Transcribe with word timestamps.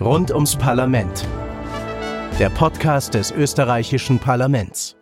Rund 0.00 0.30
ums 0.30 0.56
Parlament. 0.56 1.28
Der 2.38 2.48
Podcast 2.48 3.12
des 3.12 3.30
österreichischen 3.32 4.18
Parlaments. 4.18 4.96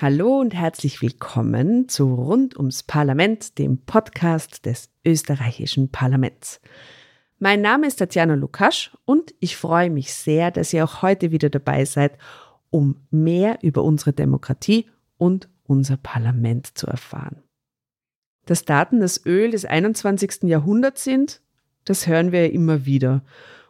Hallo 0.00 0.38
und 0.38 0.54
herzlich 0.54 1.02
willkommen 1.02 1.88
zu 1.88 2.14
Rund 2.14 2.56
ums 2.56 2.84
Parlament, 2.84 3.58
dem 3.58 3.78
Podcast 3.78 4.66
des 4.66 4.88
österreichischen 5.04 5.90
Parlaments. 5.90 6.60
Mein 7.40 7.60
Name 7.60 7.88
ist 7.88 7.96
Tatjana 7.96 8.34
Lukasch 8.34 8.96
und 9.04 9.34
ich 9.40 9.56
freue 9.56 9.90
mich 9.90 10.14
sehr, 10.14 10.52
dass 10.52 10.72
ihr 10.72 10.84
auch 10.84 11.02
heute 11.02 11.32
wieder 11.32 11.50
dabei 11.50 11.84
seid, 11.84 12.16
um 12.70 13.00
mehr 13.10 13.58
über 13.62 13.82
unsere 13.82 14.12
Demokratie 14.12 14.88
und 15.18 15.48
unser 15.64 15.96
Parlament 15.96 16.78
zu 16.78 16.86
erfahren. 16.86 17.42
Dass 18.46 18.64
Daten 18.64 19.00
das 19.00 19.26
Öl 19.26 19.50
des 19.50 19.64
21. 19.64 20.44
Jahrhunderts 20.44 21.02
sind, 21.02 21.40
das 21.84 22.06
hören 22.06 22.30
wir 22.30 22.52
immer 22.52 22.86
wieder. 22.86 23.24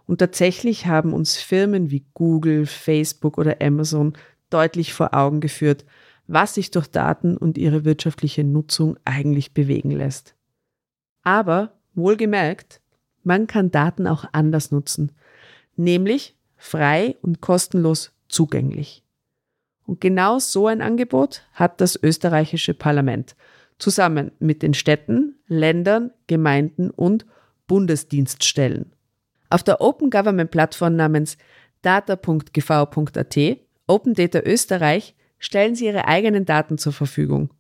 Und 0.07 0.19
tatsächlich 0.19 0.87
haben 0.87 1.13
uns 1.13 1.37
Firmen 1.37 1.91
wie 1.91 2.05
Google, 2.15 2.67
Facebook 2.67 3.39
oder 3.39 3.57
Amazon 3.61 4.15
deutlich 4.51 4.93
vor 4.93 5.15
Augen 5.15 5.41
geführt, 5.41 5.85
was 6.27 6.55
sich 6.55 6.71
durch 6.71 6.89
Daten 6.89 7.37
und 7.37 7.59
ihre 7.59 7.85
wirtschaftliche 7.85 8.45
Nutzung 8.45 8.97
eigentlich 9.05 9.53
bewegen 9.55 9.91
lässt. 9.91 10.35
Aber, 11.23 11.73
wohlgemerkt, 11.95 12.81
man 13.23 13.47
kann 13.47 13.71
Daten 13.71 14.07
auch 14.07 14.27
anders 14.33 14.71
nutzen, 14.71 15.13
nämlich 15.77 16.37
frei 16.57 17.17
und 17.23 17.41
kostenlos 17.41 18.13
zugänglich. 18.29 19.03
Und 19.87 20.01
genau 20.01 20.39
so 20.39 20.67
ein 20.67 20.81
Angebot 20.81 21.43
hat 21.53 21.81
das 21.81 21.99
österreichische 22.03 22.75
Parlament 22.75 23.37
zusammen 23.79 24.31
mit 24.39 24.63
den 24.63 24.75
Städten, 24.75 25.37
Ländern, 25.47 26.11
Gemeinden 26.27 26.91
und 26.91 27.27
Bundesdienststellen. 27.67 28.93
Auf 29.55 29.63
der 29.63 29.81
Open 29.81 30.11
Government 30.11 30.51
Plattform 30.51 30.97
namens 30.97 31.39
data.gv.at, 31.83 33.39
Open 33.87 34.15
Data 34.15 34.41
Österreich, 34.41 35.15
stellen 35.39 35.77
sie 35.77 35.85
ihre 35.85 36.09
eigenen 36.09 36.45
Daten 36.45 36.77
zur 36.77 36.93
Verfügung. 36.93 37.51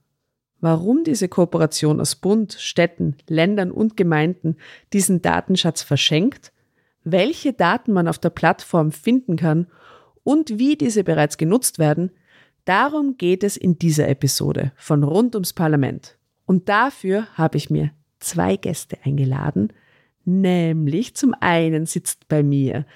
Warum 0.61 1.05
diese 1.05 1.29
Kooperation 1.29 2.01
aus 2.01 2.17
Bund, 2.17 2.55
Städten, 2.59 3.17
Ländern 3.29 3.71
und 3.71 3.97
Gemeinden 3.97 4.57
diesen 4.93 5.23
Datenschatz 5.23 5.83
verschenkt, 5.83 6.53
welche 7.05 7.53
Daten 7.53 7.93
man 7.93 8.09
auf 8.09 8.19
der 8.19 8.31
Plattform 8.31 8.91
finden 8.91 9.37
kann 9.37 9.69
und 10.25 10.59
wie 10.59 10.75
diese 10.75 11.05
bereits 11.05 11.39
genutzt 11.39 11.79
werden, 11.79 12.11
darum 12.65 13.19
geht 13.19 13.45
es 13.45 13.57
in 13.57 13.79
dieser 13.79 14.09
Episode 14.09 14.73
von 14.75 15.05
Rund 15.05 15.37
ums 15.37 15.53
Parlament. 15.53 16.19
Und 16.45 16.69
dafür 16.69 17.29
habe 17.35 17.57
ich 17.57 17.71
mir 17.71 17.93
zwei 18.19 18.57
Gäste 18.57 18.99
eingeladen, 19.05 19.73
Nämlich 20.25 21.15
zum 21.15 21.35
einen 21.41 21.87
sitzt 21.87 22.29
bei 22.29 22.43
mir 22.43 22.87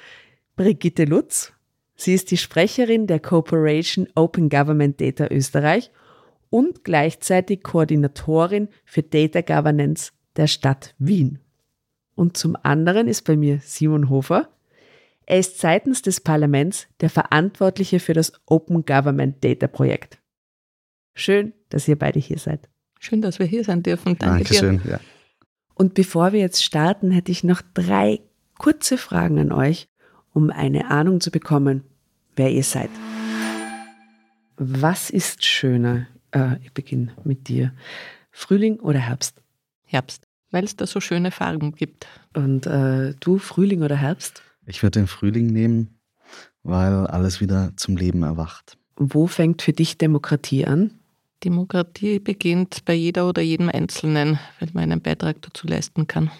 Brigitte 0.56 1.04
Lutz. 1.04 1.52
Sie 1.94 2.14
ist 2.14 2.30
die 2.30 2.36
Sprecherin 2.36 3.06
der 3.06 3.20
Corporation 3.20 4.08
Open 4.14 4.48
Government 4.48 5.00
Data 5.00 5.26
Österreich 5.30 5.90
und 6.50 6.84
gleichzeitig 6.84 7.62
Koordinatorin 7.62 8.68
für 8.84 9.02
Data 9.02 9.40
Governance 9.40 10.12
der 10.36 10.46
Stadt 10.46 10.94
Wien. 10.98 11.40
Und 12.14 12.36
zum 12.36 12.56
anderen 12.62 13.08
ist 13.08 13.22
bei 13.22 13.36
mir 13.36 13.60
Simon 13.62 14.08
Hofer. 14.08 14.48
Er 15.26 15.38
ist 15.38 15.58
seitens 15.58 16.02
des 16.02 16.20
Parlaments 16.20 16.88
der 17.00 17.10
Verantwortliche 17.10 18.00
für 18.00 18.14
das 18.14 18.32
Open 18.46 18.84
Government 18.84 19.44
Data 19.44 19.66
Projekt. 19.66 20.18
Schön, 21.14 21.52
dass 21.68 21.86
ihr 21.86 21.98
beide 21.98 22.18
hier 22.18 22.38
seid. 22.38 22.68
Schön, 22.98 23.20
dass 23.20 23.38
wir 23.38 23.46
hier 23.46 23.62
sein 23.64 23.82
dürfen. 23.82 24.16
Danke 24.16 24.44
Dankeschön, 24.44 24.80
dir. 24.82 24.90
Ja. 24.92 25.00
Und 25.78 25.94
bevor 25.94 26.32
wir 26.32 26.40
jetzt 26.40 26.64
starten, 26.64 27.12
hätte 27.12 27.30
ich 27.30 27.44
noch 27.44 27.62
drei 27.72 28.20
kurze 28.58 28.98
Fragen 28.98 29.38
an 29.38 29.52
euch, 29.52 29.88
um 30.34 30.50
eine 30.50 30.90
Ahnung 30.90 31.20
zu 31.20 31.30
bekommen, 31.30 31.84
wer 32.34 32.50
ihr 32.50 32.64
seid. 32.64 32.90
Was 34.56 35.08
ist 35.08 35.44
schöner? 35.44 36.08
Äh, 36.32 36.56
ich 36.64 36.72
beginne 36.72 37.12
mit 37.22 37.46
dir. 37.46 37.72
Frühling 38.32 38.80
oder 38.80 38.98
Herbst? 38.98 39.40
Herbst, 39.84 40.26
weil 40.50 40.64
es 40.64 40.74
da 40.74 40.84
so 40.84 41.00
schöne 41.00 41.30
Farben 41.30 41.70
gibt. 41.70 42.08
Und 42.34 42.66
äh, 42.66 43.14
du, 43.20 43.38
Frühling 43.38 43.82
oder 43.82 43.96
Herbst? 43.96 44.42
Ich 44.66 44.82
würde 44.82 44.98
den 44.98 45.06
Frühling 45.06 45.46
nehmen, 45.46 46.00
weil 46.64 47.06
alles 47.06 47.40
wieder 47.40 47.70
zum 47.76 47.96
Leben 47.96 48.24
erwacht. 48.24 48.76
Wo 48.96 49.28
fängt 49.28 49.62
für 49.62 49.72
dich 49.72 49.96
Demokratie 49.96 50.66
an? 50.66 50.97
Demokratie 51.44 52.18
beginnt 52.18 52.84
bei 52.84 52.94
jeder 52.94 53.28
oder 53.28 53.42
jedem 53.42 53.68
Einzelnen, 53.68 54.38
wenn 54.58 54.70
man 54.72 54.84
einen 54.84 55.00
Beitrag 55.00 55.40
dazu 55.42 55.66
leisten 55.66 56.06
kann. 56.06 56.30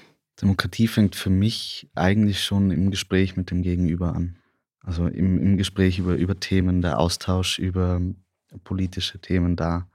Demokratie 0.41 0.87
fängt 0.87 1.17
für 1.17 1.31
mich 1.31 1.89
eigentlich 1.95 2.43
schon 2.43 2.71
im 2.71 2.91
Gespräch 2.91 3.37
mit 3.37 3.51
dem 3.51 3.63
Gegenüber 3.63 4.15
an. 4.15 4.37
Also 4.81 5.07
im, 5.07 5.39
im 5.39 5.57
Gespräch 5.57 5.99
über, 5.99 6.17
über 6.17 6.39
Themen, 6.39 6.81
der 6.81 6.99
Austausch 6.99 7.59
über 7.59 8.01
politische 8.65 9.19
Themen, 9.19 9.57
da 9.57 9.89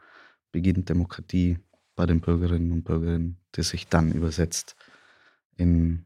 beginnt 0.52 0.90
Demokratie 0.90 1.58
bei 1.96 2.06
den 2.06 2.22
Bürgerinnen 2.22 2.72
und 2.72 2.84
Bürgern, 2.84 3.38
die 3.56 3.64
sich 3.64 3.88
dann 3.88 4.12
übersetzt 4.12 4.76
in 5.58 6.06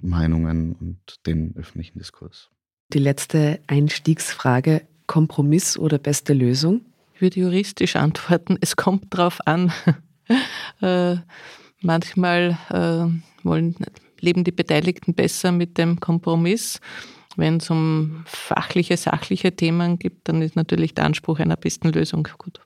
Meinungen 0.00 0.74
und 0.74 1.26
den 1.26 1.56
öffentlichen 1.56 1.98
Diskurs. 1.98 2.50
Die 2.92 2.98
letzte 2.98 3.60
Einstiegsfrage, 3.66 4.82
Kompromiss 5.06 5.78
oder 5.78 5.98
beste 5.98 6.32
Lösung? 6.32 6.82
Ich 7.14 7.20
würde 7.20 7.40
juristisch 7.40 7.96
antworten, 7.96 8.58
es 8.60 8.74
kommt 8.74 9.06
drauf 9.16 9.38
an. 9.46 9.72
äh, 10.80 11.16
manchmal 11.80 12.58
äh, 12.70 13.44
wollen, 13.44 13.76
leben 14.20 14.42
die 14.42 14.52
Beteiligten 14.52 15.14
besser 15.14 15.52
mit 15.52 15.78
dem 15.78 16.00
Kompromiss. 16.00 16.80
Wenn 17.36 17.58
es 17.58 17.70
um 17.70 18.24
fachliche, 18.26 18.96
sachliche 18.96 19.54
Themen 19.54 19.98
gibt, 19.98 20.28
dann 20.28 20.42
ist 20.42 20.56
natürlich 20.56 20.94
der 20.94 21.04
Anspruch 21.04 21.38
einer 21.38 21.56
besten 21.56 21.90
Lösung 21.90 22.26
gut. 22.38 22.60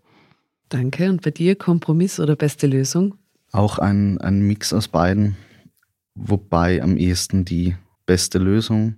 Danke. 0.68 1.10
Und 1.10 1.22
bei 1.22 1.30
dir 1.30 1.56
Kompromiss 1.56 2.20
oder 2.20 2.36
beste 2.36 2.66
Lösung? 2.66 3.14
Auch 3.52 3.78
ein, 3.78 4.18
ein 4.20 4.40
Mix 4.40 4.72
aus 4.72 4.88
beiden, 4.88 5.36
wobei 6.14 6.82
am 6.82 6.96
ehesten 6.96 7.44
die 7.44 7.76
beste 8.06 8.38
Lösung 8.38 8.96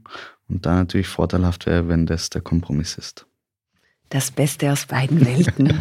und 0.48 0.66
da 0.66 0.74
natürlich 0.74 1.08
vorteilhaft 1.08 1.66
wäre, 1.66 1.88
wenn 1.88 2.06
das 2.06 2.30
der 2.30 2.40
Kompromiss 2.40 2.98
ist. 2.98 3.26
Das 4.10 4.30
Beste 4.32 4.72
aus 4.72 4.86
beiden 4.86 5.24
Welten. 5.24 5.80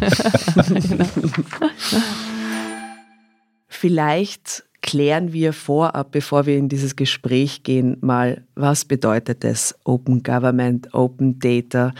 Vielleicht 3.68 4.62
klären 4.82 5.32
wir 5.32 5.52
vorab, 5.52 6.12
bevor 6.12 6.46
wir 6.46 6.56
in 6.56 6.68
dieses 6.68 6.94
Gespräch 6.94 7.64
gehen, 7.64 7.96
mal, 8.00 8.44
was 8.54 8.84
bedeutet 8.84 9.44
es 9.44 9.74
Open 9.84 10.22
Government, 10.22 10.94
Open 10.94 11.40
Data? 11.40 11.92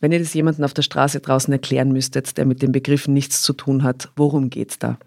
Wenn 0.00 0.10
ihr 0.10 0.18
das 0.18 0.34
jemandem 0.34 0.64
auf 0.64 0.74
der 0.74 0.82
Straße 0.82 1.20
draußen 1.20 1.52
erklären 1.52 1.92
müsstet, 1.92 2.36
der 2.36 2.46
mit 2.46 2.62
den 2.62 2.72
Begriffen 2.72 3.14
nichts 3.14 3.42
zu 3.42 3.52
tun 3.52 3.84
hat, 3.84 4.10
worum 4.16 4.50
geht 4.50 4.72
es 4.72 4.78
da? 4.80 4.98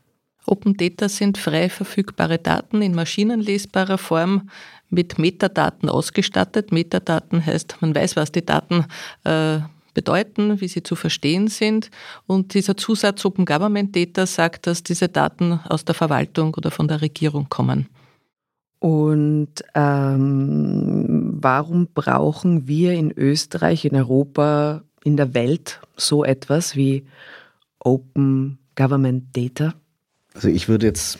Open 0.46 0.78
Data 0.78 1.10
sind 1.10 1.38
frei 1.38 1.70
verfügbare 1.70 2.40
Daten 2.40 2.82
in 2.82 2.96
maschinenlesbarer 2.96 3.98
Form 3.98 4.50
mit 4.90 5.20
Metadaten 5.20 5.90
ausgestattet. 5.90 6.72
Metadaten 6.72 7.46
heißt, 7.46 7.78
man 7.82 7.94
weiß, 7.94 8.16
was 8.16 8.32
die 8.32 8.46
Daten 8.46 8.86
äh, 9.26 9.60
bedeuten, 10.00 10.62
wie 10.62 10.70
sie 10.70 10.82
zu 10.82 10.96
verstehen 10.96 11.50
sind. 11.50 11.92
Und 12.26 12.54
dieser 12.54 12.78
Zusatz 12.78 13.26
Open 13.26 13.44
Government 13.44 13.94
Data 13.94 14.26
sagt, 14.26 14.66
dass 14.66 14.82
diese 14.82 15.10
Daten 15.10 15.60
aus 15.68 15.84
der 15.84 15.94
Verwaltung 15.94 16.54
oder 16.56 16.72
von 16.72 16.88
der 16.88 17.02
Regierung 17.02 17.48
kommen. 17.50 17.88
Und 18.80 19.50
ähm, 19.76 21.38
warum 21.42 21.88
brauchen 21.94 22.66
wir 22.66 22.94
in 22.94 23.12
Österreich, 23.12 23.84
in 23.84 23.94
Europa, 23.94 24.84
in 25.04 25.18
der 25.18 25.34
Welt 25.34 25.82
so 25.98 26.24
etwas 26.24 26.78
wie 26.78 27.06
Open 27.80 28.58
Government 28.76 29.36
Data? 29.36 29.74
Also 30.34 30.48
ich 30.48 30.70
würde 30.70 30.86
jetzt 30.86 31.20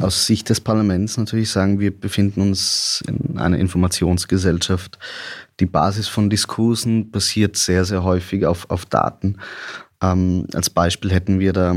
aus 0.00 0.26
Sicht 0.26 0.48
des 0.48 0.60
Parlaments 0.60 1.16
natürlich 1.16 1.50
sagen, 1.50 1.80
wir 1.80 1.98
befinden 1.98 2.40
uns 2.40 3.02
in 3.06 3.38
einer 3.38 3.58
Informationsgesellschaft. 3.58 4.98
Die 5.60 5.66
Basis 5.66 6.08
von 6.08 6.30
Diskursen 6.30 7.10
basiert 7.10 7.56
sehr, 7.56 7.84
sehr 7.84 8.04
häufig 8.04 8.46
auf, 8.46 8.70
auf 8.70 8.86
Daten. 8.86 9.36
Ähm, 10.02 10.46
als 10.54 10.70
Beispiel 10.70 11.10
hätten 11.10 11.40
wir 11.40 11.52
da 11.52 11.76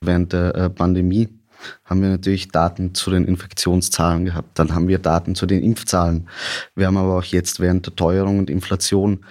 während 0.00 0.32
der 0.32 0.54
äh, 0.54 0.70
Pandemie 0.70 1.28
haben 1.84 2.02
wir 2.02 2.08
natürlich 2.08 2.48
Daten 2.48 2.94
zu 2.94 3.10
den 3.10 3.24
Infektionszahlen 3.24 4.24
gehabt. 4.24 4.58
Dann 4.58 4.76
haben 4.76 4.86
wir 4.86 5.00
Daten 5.00 5.34
zu 5.34 5.44
den 5.44 5.62
Impfzahlen. 5.62 6.28
Wir 6.76 6.86
haben 6.86 6.96
aber 6.96 7.18
auch 7.18 7.24
jetzt 7.24 7.58
während 7.58 7.84
der 7.86 7.96
Teuerung 7.96 8.38
und 8.38 8.48
Inflation 8.48 9.24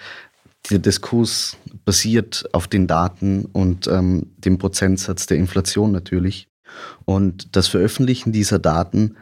der 0.70 0.80
Diskurs 0.80 1.56
basiert 1.86 2.50
auf 2.52 2.68
den 2.68 2.88
Daten 2.88 3.46
und 3.46 3.88
ähm, 3.88 4.32
dem 4.38 4.58
Prozentsatz 4.58 5.26
der 5.26 5.38
Inflation 5.38 5.94
natürlich. 5.94 6.50
Und 7.06 7.56
das 7.56 7.68
Veröffentlichen 7.68 8.32
dieser 8.32 8.60
Daten 8.60 9.16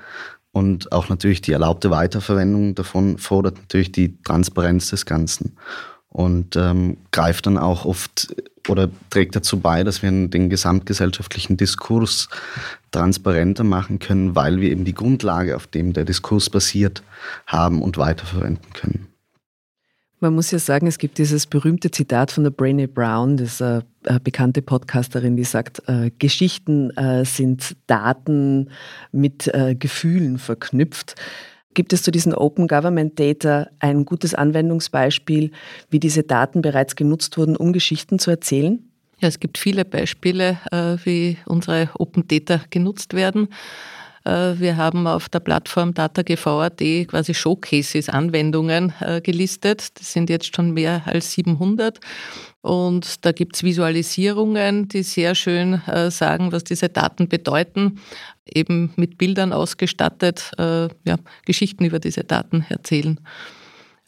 und 0.52 0.92
auch 0.92 1.10
natürlich 1.10 1.42
die 1.42 1.52
erlaubte 1.52 1.90
Weiterverwendung 1.90 2.76
davon 2.76 3.18
fordert 3.18 3.58
natürlich 3.58 3.92
die 3.92 4.22
Transparenz 4.24 4.90
des 4.90 5.06
Ganzen. 5.06 5.58
und 6.16 6.56
ähm, 6.56 6.96
greift 7.12 7.46
dann 7.46 7.58
auch 7.58 7.84
oft 7.84 8.34
oder 8.70 8.90
trägt 9.10 9.36
dazu 9.36 9.60
bei, 9.60 9.84
dass 9.84 10.02
wir 10.02 10.10
den 10.12 10.50
gesamtgesellschaftlichen 10.50 11.58
Diskurs 11.58 12.30
transparenter 12.92 13.66
machen 13.66 14.00
können, 14.00 14.34
weil 14.34 14.62
wir 14.62 14.72
eben 14.72 14.86
die 14.86 14.94
Grundlage, 14.94 15.58
auf 15.58 15.68
dem 15.68 15.92
der 15.92 16.06
Diskurs 16.06 16.50
basiert, 16.50 17.04
haben 17.48 17.82
und 17.82 17.98
weiterverwenden 17.98 18.72
können. 18.72 19.08
Man 20.25 20.33
muss 20.33 20.50
ja 20.50 20.57
sagen, 20.57 20.88
es 20.88 20.98
gibt 20.98 21.19
dieses 21.19 21.45
berühmte 21.45 21.92
Zitat 21.92 22.31
von 22.31 22.44
der 22.44 22.50
Brainy 22.50 22.88
Brown, 22.88 23.38
das 23.38 23.54
ist 23.54 23.62
eine, 23.62 23.83
eine 24.06 24.19
bekannte 24.19 24.63
Podcasterin, 24.63 25.38
die 25.38 25.44
sagt, 25.44 25.83
äh, 25.88 26.10
Geschichten 26.18 26.89
äh, 26.98 27.24
sind 27.25 27.75
Daten 27.86 28.72
mit 29.12 29.48
äh, 29.54 29.75
Gefühlen 29.75 30.39
verknüpft. 30.39 31.13
Gibt 31.75 31.94
es 31.94 32.01
zu 32.01 32.10
diesen 32.10 32.33
Open 32.33 32.68
Government 32.68 33.19
Data 33.19 33.68
ein 33.77 34.04
gutes 34.04 34.33
Anwendungsbeispiel, 34.33 35.51
wie 35.92 36.00
diese 36.00 36.24
Daten 36.24 36.63
bereits 36.63 36.95
genutzt 36.95 37.38
wurden, 37.38 37.56
um 37.56 37.72
Geschichten 37.72 38.18
zu 38.18 38.31
erzählen? 38.31 38.80
Ja, 39.19 39.27
es 39.27 39.39
gibt 39.39 39.60
viele 39.60 39.86
Beispiele, 39.86 40.57
äh, 40.72 40.98
wie 41.04 41.38
unsere 41.45 41.92
Open 42.00 42.27
Data 42.27 42.62
genutzt 42.72 43.13
werden. 43.13 43.50
Äh, 44.25 44.60
wir 44.60 44.77
haben 44.77 45.07
auf 45.07 45.30
der 45.30 45.39
Plattform 45.39 45.94
DataGV.at 45.94 46.80
quasi 47.07 47.33
Showcases, 47.33 48.10
Anwendungen 48.10 48.94
äh, 49.00 49.22
gelistet. 49.22 50.00
Das 50.00 50.12
sind 50.12 50.30
jetzt 50.30 50.56
schon 50.56 50.72
mehr 50.72 51.04
als 51.06 51.31
700. 51.31 52.00
Und 52.62 53.24
da 53.25 53.31
gibt 53.31 53.56
es 53.56 53.63
Visualisierungen, 53.63 54.88
die 54.88 55.04
sehr 55.04 55.36
schön 55.36 55.81
äh, 55.88 56.10
sagen, 56.10 56.51
was 56.51 56.63
diese 56.63 56.89
Daten 56.89 57.30
bedeuten, 57.30 58.00
eben 58.45 58.92
mit 58.95 59.18
Bildern 59.18 59.54
ausgestattet, 59.54 60.51
ja, 60.60 61.16
Geschichten 61.45 61.83
über 61.83 61.98
diese 61.98 62.24
Daten 62.24 62.63
erzählen 62.69 63.19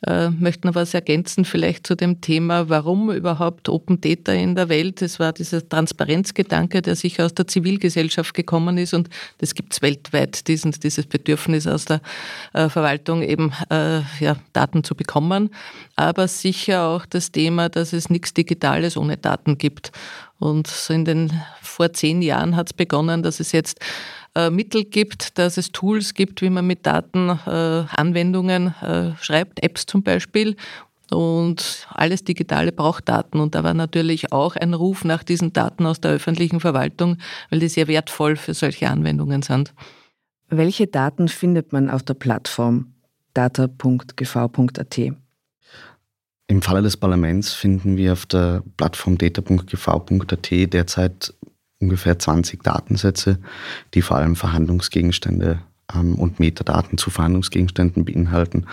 äh, 0.05 0.29
möchte 0.29 0.67
noch 0.67 0.75
was 0.75 0.93
ergänzen, 0.93 1.43
vielleicht 1.43 1.87
zu 1.87 1.95
dem 1.95 2.21
Thema, 2.21 2.69
warum 2.69 3.11
überhaupt 3.11 3.67
Open 3.67 3.99
Data 3.99 4.31
in 4.31 4.53
der 4.53 4.69
Welt. 4.69 5.01
Es 5.01 5.19
war 5.19 5.33
dieser 5.33 5.67
Transparenzgedanke, 5.67 6.83
der 6.83 6.95
sicher 6.95 7.25
aus 7.25 7.33
der 7.33 7.47
Zivilgesellschaft 7.47 8.35
gekommen 8.35 8.77
ist 8.77 8.93
und 8.93 9.09
das 9.39 9.55
gibt 9.55 9.73
es 9.73 9.81
weltweit, 9.81 10.47
diesen, 10.47 10.71
dieses 10.71 11.07
Bedürfnis 11.07 11.65
aus 11.65 11.85
der 11.85 12.01
äh, 12.53 12.69
Verwaltung 12.69 13.23
eben 13.23 13.51
äh, 13.71 14.01
ja, 14.19 14.35
Daten 14.53 14.83
zu 14.83 14.93
bekommen. 14.93 15.49
Aber 15.95 16.27
sicher 16.27 16.87
auch 16.87 17.07
das 17.07 17.31
Thema, 17.31 17.69
dass 17.69 17.91
es 17.91 18.09
nichts 18.11 18.35
Digitales 18.35 18.97
ohne 18.97 19.17
Daten 19.17 19.57
gibt. 19.57 19.91
Und 20.39 20.67
so 20.67 20.93
in 20.93 21.05
den 21.05 21.31
vor 21.61 21.93
zehn 21.93 22.21
Jahren 22.21 22.55
hat 22.55 22.67
es 22.67 22.73
begonnen, 22.73 23.23
dass 23.23 23.39
es 23.39 23.51
jetzt 23.51 23.79
äh, 24.37 24.51
Mittel 24.51 24.85
gibt, 24.85 25.39
dass 25.39 25.57
es 25.57 25.71
Tools 25.71 26.13
gibt, 26.13 26.41
wie 26.41 26.49
man 26.49 26.67
mit 26.67 26.85
Daten 26.85 27.29
äh, 27.29 27.49
Anwendungen 27.49 28.67
äh, 28.81 29.15
schreibt, 29.19 29.63
Apps 29.63 29.87
zum 29.87 30.03
Beispiel. 30.03 30.55
Und 31.09 31.87
alles 31.89 32.23
Digitale 32.23 32.71
braucht 32.71 33.09
Daten. 33.09 33.39
Und 33.39 33.55
da 33.55 33.63
war 33.63 33.73
natürlich 33.73 34.31
auch 34.31 34.55
ein 34.55 34.73
Ruf 34.73 35.05
nach 35.05 35.23
diesen 35.23 35.53
Daten 35.53 35.85
aus 35.85 36.01
der 36.01 36.11
öffentlichen 36.11 36.59
Verwaltung, 36.59 37.17
weil 37.49 37.59
die 37.59 37.69
sehr 37.69 37.87
wertvoll 37.87 38.35
für 38.35 38.53
solche 38.53 38.89
Anwendungen 38.89 39.41
sind. 39.41 39.73
Welche 40.49 40.87
Daten 40.87 41.27
findet 41.29 41.73
man 41.73 41.89
auf 41.89 42.03
der 42.03 42.13
Plattform 42.13 42.93
data.gv.at? 43.33 44.99
Im 46.49 46.61
Falle 46.61 46.81
des 46.81 46.95
Parlaments 46.95 47.53
finden 47.53 47.97
wir 47.97 48.13
auf 48.13 48.25
der 48.25 48.63
Plattform 48.77 49.17
data.gv.at 49.17 50.51
derzeit 50.51 51.33
ungefähr 51.79 52.17
20 52.17 52.63
Datensätze, 52.63 53.39
die 53.93 54.01
vor 54.01 54.17
allem 54.17 54.35
Verhandlungsgegenstände 54.35 55.59
ähm, 55.93 56.15
und 56.15 56.39
Metadaten 56.39 56.97
zu 56.97 57.09
Verhandlungsgegenständen 57.09 58.05
beinhalten. 58.05 58.65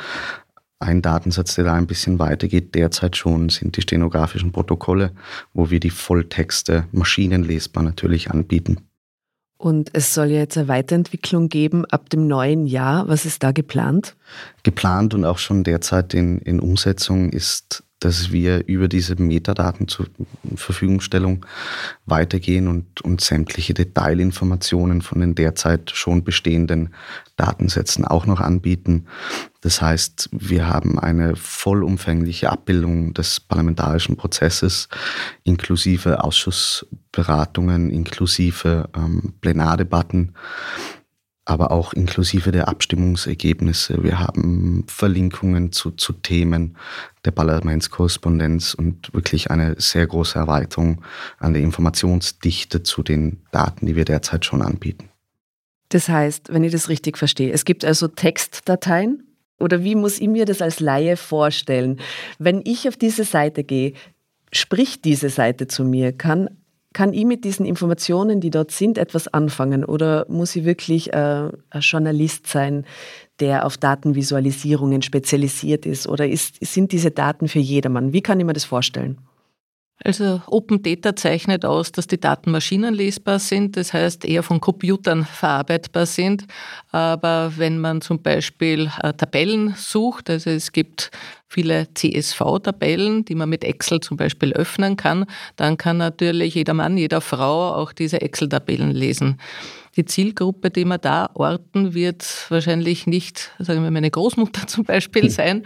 Ein 0.81 1.03
Datensatz, 1.03 1.55
der 1.55 1.65
da 1.65 1.75
ein 1.75 1.87
bisschen 1.87 2.19
weitergeht, 2.19 2.75
derzeit 2.75 3.17
schon, 3.17 3.49
sind 3.49 3.77
die 3.77 3.83
stenografischen 3.83 4.53
Protokolle, 4.53 5.12
wo 5.55 5.71
wir 5.71 5.81
die 5.81 5.91
Volltexte 5.91 6.87
maschinenlesbar 6.93 7.83
natürlich 7.83 8.31
anbieten. 8.31 8.79
Und 9.56 9.91
es 9.95 10.12
soll 10.12 10.27
ja 10.27 10.41
jetzt 10.41 10.59
eine 10.59 10.69
Weiterentwicklung 10.69 11.49
geben 11.49 11.87
ab 11.87 12.11
dem 12.11 12.27
neuen 12.27 12.67
Jahr. 12.67 13.09
Was 13.09 13.25
ist 13.25 13.43
da 13.43 13.53
geplant? 13.53 14.15
Geplant 14.62 15.15
und 15.15 15.25
auch 15.25 15.39
schon 15.39 15.65
derzeit 15.65 16.12
in, 16.12 16.39
in 16.41 16.61
Umsetzung 16.61 17.31
ist 17.31 17.83
dass 18.05 18.33
wir 18.33 18.67
über 18.67 18.87
diese 18.87 19.17
Metadaten 19.17 19.89
zur 19.89 20.06
Verfügungstellung 20.55 21.47
weitergehen 22.05 22.69
und, 22.69 23.01
und 23.01 23.23
sämtliche 23.23 23.73
Detailinformationen 23.73 25.01
von 25.01 25.21
den 25.21 25.35
derzeit 25.35 25.91
schon 25.91 26.23
bestehenden 26.23 26.91
Datensätzen 27.37 28.05
auch 28.05 28.27
noch 28.27 28.41
anbieten. 28.41 29.06
Das 29.62 29.81
heißt, 29.81 30.29
wir 30.33 30.69
haben 30.69 30.99
eine 30.99 31.35
vollumfängliche 31.35 32.51
Abbildung 32.51 33.15
des 33.15 33.41
parlamentarischen 33.41 34.17
Prozesses 34.17 34.89
inklusive 35.43 36.23
Ausschussberatungen, 36.23 37.91
inklusive 37.91 38.91
ähm, 38.95 39.33
Plenardebatten 39.41 40.35
aber 41.44 41.70
auch 41.70 41.93
inklusive 41.93 42.52
der 42.52 42.69
Abstimmungsergebnisse. 42.69 44.02
Wir 44.02 44.19
haben 44.19 44.85
Verlinkungen 44.88 45.73
zu, 45.73 45.91
zu 45.91 46.14
Themen 46.14 46.76
der 47.25 47.32
Parlamentskorrespondenz 47.32 48.75
und 48.75 49.12
wirklich 49.12 49.50
eine 49.50 49.75
sehr 49.79 50.06
große 50.06 50.38
Erweiterung 50.38 51.02
an 51.38 51.52
der 51.52 51.62
Informationsdichte 51.62 52.82
zu 52.82 53.02
den 53.02 53.43
Daten, 53.50 53.87
die 53.87 53.96
wir 53.96 54.05
derzeit 54.05 54.44
schon 54.44 54.62
anbieten. 54.62 55.11
Das 55.91 56.08
heißt, 56.08 56.52
wenn 56.52 56.64
ich 56.64 56.73
das 56.73 56.88
richtig 56.88 57.19
verstehe, 57.19 57.52
es 57.52 57.64
gibt 57.64 57.85
also 57.85 58.08
Textdateien 58.08 59.23
oder 59.61 59.85
wie 59.85 59.94
muss 59.94 60.20
ich 60.20 60.29
mir 60.29 60.46
das 60.46 60.62
als 60.62 60.81
Laie 60.81 61.17
vorstellen? 61.17 62.00
Wenn 62.38 62.62
ich 62.64 62.88
auf 62.88 62.96
diese 62.96 63.25
Seite 63.25 63.64
gehe, 63.64 63.93
spricht 64.50 65.05
diese 65.05 65.29
Seite 65.29 65.67
zu 65.67 65.85
mir, 65.85 66.12
kann 66.12 66.49
kann 66.94 67.12
ich 67.12 67.26
mit 67.26 67.44
diesen 67.44 67.67
Informationen, 67.67 68.41
die 68.41 68.50
dort 68.50 68.70
sind, 68.70 68.96
etwas 68.96 69.29
anfangen 69.29 69.85
oder 69.85 70.25
muss 70.29 70.56
ich 70.56 70.64
wirklich 70.64 71.12
äh, 71.12 71.50
ein 71.70 71.81
Journalist 71.81 72.46
sein, 72.46 72.87
der 73.41 73.67
auf 73.67 73.76
Datenvisualisierungen 73.76 75.02
spezialisiert 75.02 75.85
ist 75.85 76.06
oder 76.06 76.26
ist, 76.26 76.64
sind 76.64 76.93
diese 76.93 77.11
Daten 77.11 77.49
für 77.49 77.58
jedermann? 77.58 78.12
Wie 78.12 78.23
kann 78.23 78.41
ich 78.41 78.46
mir 78.46 78.52
das 78.55 78.64
vorstellen? 78.64 79.19
Also 80.02 80.43
Open 80.49 80.82
Data 80.82 81.14
zeichnet 81.14 81.64
aus, 81.64 81.93
dass 81.93 82.08
die 82.08 82.19
Daten 82.19 82.50
maschinenlesbar 82.50 83.38
sind, 83.38 83.76
das 83.76 83.93
heißt 83.93 84.25
eher 84.25 84.43
von 84.43 84.61
Computern 84.61 85.25
verarbeitbar 85.25 86.06
sind. 86.06 86.46
Aber 86.91 87.52
wenn 87.56 87.79
man 87.79 88.00
zum 88.00 88.20
Beispiel 88.20 88.91
äh, 89.02 89.12
Tabellen 89.12 89.75
sucht, 89.76 90.31
also 90.31 90.50
es 90.50 90.73
gibt 90.73 91.11
viele 91.46 91.87
CSV-Tabellen, 91.94 93.25
die 93.25 93.37
man 93.37 93.49
mit 93.49 93.62
Excel 93.62 94.00
zum 94.00 94.17
Beispiel 94.17 94.52
öffnen 94.52 94.96
kann, 94.96 95.26
dann 95.55 95.76
kann 95.76 95.99
natürlich 95.99 96.56
jeder 96.56 96.75
Mann, 96.75 96.99
jeder 96.99 97.20
Frau 97.20 97.73
auch 97.75 97.93
diese 97.93 98.20
Excel-Tabellen 98.20 98.91
lesen. 98.91 99.38
Die 99.96 100.05
Zielgruppe, 100.05 100.70
die 100.70 100.85
man 100.85 101.00
da 101.00 101.31
orten, 101.35 101.94
wird 101.94 102.46
wahrscheinlich 102.49 103.06
nicht, 103.06 103.52
sagen 103.61 103.85
wir 103.85 103.93
meine 103.93 104.11
Großmutter 104.11 104.67
zum 104.67 104.82
Beispiel 104.82 105.31
sein, 105.31 105.64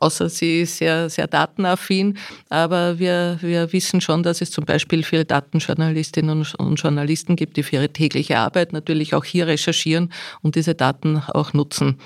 außer 0.00 0.28
sie 0.28 0.62
ist 0.62 0.78
sehr, 0.78 1.10
sehr 1.10 1.26
datenaffin. 1.26 2.16
Aber 2.48 2.98
wir, 2.98 3.38
wir 3.40 3.72
wissen 3.72 4.00
schon, 4.00 4.22
dass 4.22 4.40
es 4.40 4.50
zum 4.50 4.64
Beispiel 4.64 5.02
viele 5.02 5.24
Datenjournalistinnen 5.24 6.46
und 6.58 6.80
Journalisten 6.80 7.36
gibt, 7.36 7.56
die 7.56 7.62
für 7.62 7.76
ihre 7.76 7.88
tägliche 7.88 8.38
Arbeit 8.38 8.72
natürlich 8.72 9.14
auch 9.14 9.24
hier 9.24 9.46
recherchieren 9.46 10.12
und 10.42 10.54
diese 10.54 10.74
Daten 10.74 11.22
auch 11.28 11.52
nutzen. 11.52 11.98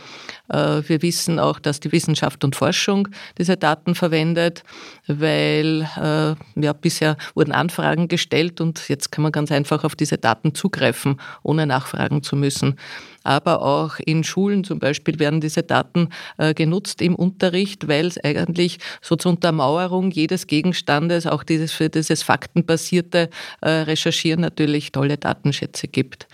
Äh, 0.49 0.83
wir 0.87 1.03
wissen 1.03 1.39
auch, 1.39 1.59
dass 1.59 1.81
die 1.81 1.93
Wissenschaft 1.93 2.45
und 2.45 2.57
Forschung 2.57 3.09
diese 3.39 3.57
Daten 3.57 3.95
verwendet, 3.95 4.65
weil 5.07 5.89
äh, 5.97 6.61
ja, 6.61 6.73
bisher 6.73 7.17
wurden 7.35 7.53
Anfragen 7.53 8.09
gestellt 8.09 8.61
und 8.61 8.89
jetzt 8.89 9.13
kann 9.13 9.23
man 9.23 9.33
ganz 9.33 9.53
einfach 9.53 9.85
auf 9.85 9.95
diese 9.95 10.19
Daten 10.19 10.55
zugreifen, 10.55 11.21
ohne 11.43 11.67
nachfragen 11.67 12.23
zu 12.23 12.37
müssen 12.37 12.77
aber 13.25 13.63
auch 13.63 13.99
in 14.05 14.25
Schulen 14.25 14.65
zum 14.65 14.79
Beispiel 14.79 15.19
werden 15.19 15.41
diese 15.41 15.63
Daten 15.63 16.09
äh, 16.39 16.55
genutzt 16.55 17.03
im 17.03 17.15
Unterricht, 17.15 17.89
weil 17.89 18.07
es 18.07 18.23
eigentlich 18.23 18.79
so 19.01 19.17
zur 19.17 19.33
Untermauerung 19.33 20.11
jedes 20.11 20.47
Gegenstandes, 20.47 21.27
auch 21.27 21.43
dieses 21.43 21.73
für 21.73 21.89
dieses 21.89 22.23
faktenbasierte 22.23 23.31
äh, 23.61 23.71
Recherchieren 23.71 24.41
natürlich 24.41 24.93
tolle 24.93 25.19
Datenschätze 25.19 25.89
gibt. 25.89 26.27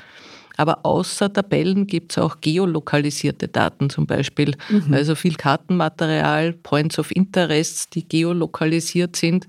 Aber 0.58 0.84
außer 0.84 1.32
Tabellen 1.32 1.86
gibt 1.86 2.12
es 2.12 2.18
auch 2.18 2.40
geolokalisierte 2.40 3.46
Daten 3.46 3.90
zum 3.90 4.06
Beispiel. 4.06 4.56
Mhm. 4.68 4.92
Also 4.92 5.14
viel 5.14 5.36
Kartenmaterial, 5.36 6.52
Points 6.52 6.98
of 6.98 7.14
Interest, 7.14 7.94
die 7.94 8.06
geolokalisiert 8.06 9.14
sind. 9.14 9.46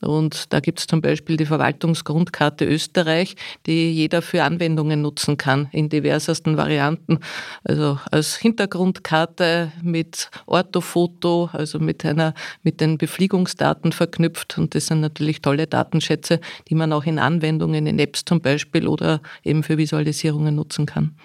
Und 0.00 0.52
da 0.52 0.60
gibt 0.60 0.80
es 0.80 0.86
zum 0.86 1.00
Beispiel 1.00 1.36
die 1.36 1.46
Verwaltungsgrundkarte 1.46 2.64
Österreich, 2.64 3.36
die 3.66 3.92
jeder 3.92 4.22
für 4.22 4.44
Anwendungen 4.44 5.02
nutzen 5.02 5.36
kann 5.36 5.68
in 5.72 5.88
diversesten 5.88 6.56
Varianten. 6.56 7.18
Also 7.64 7.98
als 8.10 8.36
Hintergrundkarte 8.36 9.72
mit 9.82 10.30
Orthofoto, 10.46 11.50
also 11.52 11.78
mit 11.78 12.04
einer, 12.04 12.34
mit 12.62 12.80
den 12.80 12.96
Befliegungsdaten 12.96 13.92
verknüpft. 13.92 14.56
Und 14.56 14.74
das 14.74 14.86
sind 14.86 15.00
natürlich 15.00 15.42
tolle 15.42 15.66
Datenschätze, 15.66 16.40
die 16.68 16.74
man 16.74 16.92
auch 16.92 17.04
in 17.04 17.18
Anwendungen, 17.18 17.86
in 17.86 17.98
Apps 17.98 18.24
zum 18.24 18.40
Beispiel 18.40 18.88
oder 18.88 19.20
eben 19.44 19.62
für 19.62 19.76
Visualisierungen 19.76 20.54
nutzen 20.54 20.86
kann. 20.86 21.16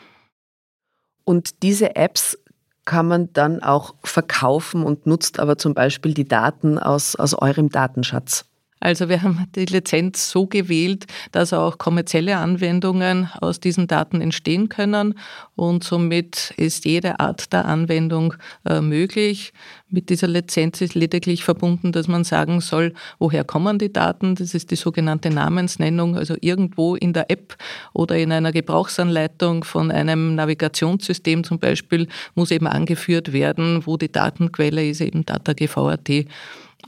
Und 1.24 1.63
diese 1.63 1.96
Apps 1.96 2.38
kann 2.84 3.08
man 3.08 3.34
dann 3.34 3.63
auch 3.63 3.96
verkaufen 4.03 4.84
und 4.84 5.08
nutzt 5.08 5.39
aber 5.39 5.58
zum 5.58 5.74
Beispiel 5.74 6.13
die 6.13 6.27
Daten 6.27 6.77
aus, 6.77 7.15
aus 7.15 7.34
eurem 7.34 7.70
Datenschatz. 7.70 8.46
Also 8.82 9.10
wir 9.10 9.22
haben 9.22 9.48
die 9.55 9.65
Lizenz 9.65 10.29
so 10.29 10.48
gewählt, 10.48 11.05
dass 11.32 11.53
auch 11.53 11.77
kommerzielle 11.77 12.38
Anwendungen 12.38 13.29
aus 13.39 13.60
diesen 13.60 13.88
Daten 13.88 14.22
entstehen 14.22 14.70
können 14.70 15.15
und 15.55 15.84
somit 15.84 16.53
ist 16.58 16.86
jede 16.86 17.20
Art 17.20 17.53
der 17.53 17.65
Anwendung 17.65 18.34
äh, 18.65 18.82
möglich. 18.82 19.53
Mit 19.89 20.10
dieser 20.10 20.27
Lizenz 20.27 20.82
ist 20.82 20.94
lediglich 20.94 21.46
verbunden, 21.46 21.94
dass 21.94 22.10
man 22.10 22.25
sagen 22.25 22.60
soll, 22.60 22.94
woher 23.17 23.46
kommen 23.46 23.79
die 23.79 23.94
Daten. 23.94 24.36
Das 24.36 24.53
ist 24.53 24.72
die 24.72 24.75
sogenannte 24.75 25.29
Namensnennung. 25.29 26.17
Also 26.17 26.36
irgendwo 26.41 26.96
in 26.96 27.13
der 27.13 27.32
App 27.32 27.55
oder 27.94 28.17
in 28.17 28.32
einer 28.34 28.51
Gebrauchsanleitung 28.51 29.63
von 29.63 29.89
einem 29.91 30.36
Navigationssystem 30.36 31.46
zum 31.46 31.60
Beispiel 31.60 32.08
muss 32.34 32.51
eben 32.51 32.67
angeführt 32.67 33.32
werden, 33.32 33.86
wo 33.86 33.96
die 33.96 34.12
Datenquelle 34.12 34.86
ist, 34.86 35.00
eben 35.00 35.25
DataGV.at 35.25 36.10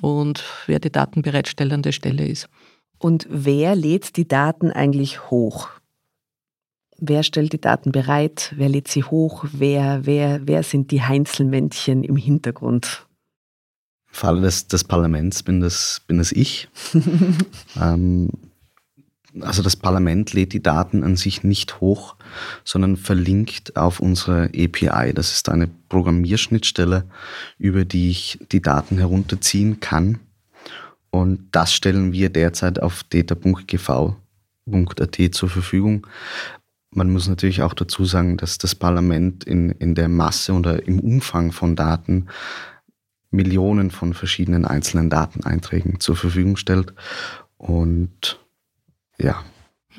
und 0.01 0.43
wer 0.65 0.79
die 0.79 0.91
datenbereitstellende 0.91 1.91
Stelle 1.91 2.27
ist. 2.27 2.47
Und 2.99 3.27
wer 3.29 3.75
lädt 3.75 4.17
die 4.17 4.27
Daten 4.27 4.71
eigentlich 4.71 5.29
hoch? 5.29 5.69
Wer 6.99 7.21
stellt 7.21 7.53
die 7.53 7.61
Daten 7.61 7.91
bereit? 7.91 8.53
Wer 8.57 8.69
lädt 8.69 8.87
sie 8.87 9.03
hoch? 9.03 9.45
Wer, 9.51 10.05
wer, 10.05 10.47
wer 10.47 10.63
sind 10.63 10.89
die 10.89 11.03
Heinzelmännchen 11.03 12.03
im 12.03 12.15
Hintergrund? 12.15 13.07
Im 14.07 14.13
Falle 14.15 14.41
des, 14.41 14.67
des 14.67 14.83
Parlaments 14.83 15.43
bin 15.43 15.59
das, 15.59 16.01
bin 16.07 16.17
das 16.17 16.31
ich. 16.31 16.69
ähm, 17.79 18.29
also 19.41 19.61
das 19.61 19.75
Parlament 19.75 20.33
lädt 20.33 20.53
die 20.53 20.63
Daten 20.63 21.03
an 21.03 21.15
sich 21.15 21.43
nicht 21.43 21.79
hoch, 21.81 22.15
sondern 22.63 22.97
verlinkt 22.97 23.75
auf 23.75 23.99
unsere 23.99 24.45
API. 24.45 25.13
Das 25.13 25.33
ist 25.33 25.49
eine 25.49 25.69
Programmierschnittstelle, 25.89 27.05
über 27.57 27.85
die 27.85 28.09
ich 28.09 28.39
die 28.51 28.61
Daten 28.61 28.97
herunterziehen 28.97 29.79
kann. 29.79 30.19
Und 31.09 31.47
das 31.51 31.73
stellen 31.73 32.11
wir 32.11 32.29
derzeit 32.29 32.81
auf 32.81 33.03
data.gv.at 33.03 34.15
zur 35.31 35.49
Verfügung. 35.49 36.07
Man 36.91 37.11
muss 37.11 37.27
natürlich 37.27 37.61
auch 37.61 37.73
dazu 37.73 38.05
sagen, 38.05 38.37
dass 38.37 38.57
das 38.57 38.75
Parlament 38.75 39.43
in, 39.43 39.71
in 39.71 39.95
der 39.95 40.09
Masse 40.09 40.53
oder 40.53 40.87
im 40.87 40.99
Umfang 40.99 41.51
von 41.51 41.75
Daten 41.75 42.27
Millionen 43.29 43.91
von 43.91 44.13
verschiedenen 44.13 44.65
einzelnen 44.65 45.09
Dateneinträgen 45.09 45.99
zur 45.99 46.15
Verfügung 46.15 46.55
stellt. 46.55 46.93
Und 47.57 48.39
ja. 49.17 49.43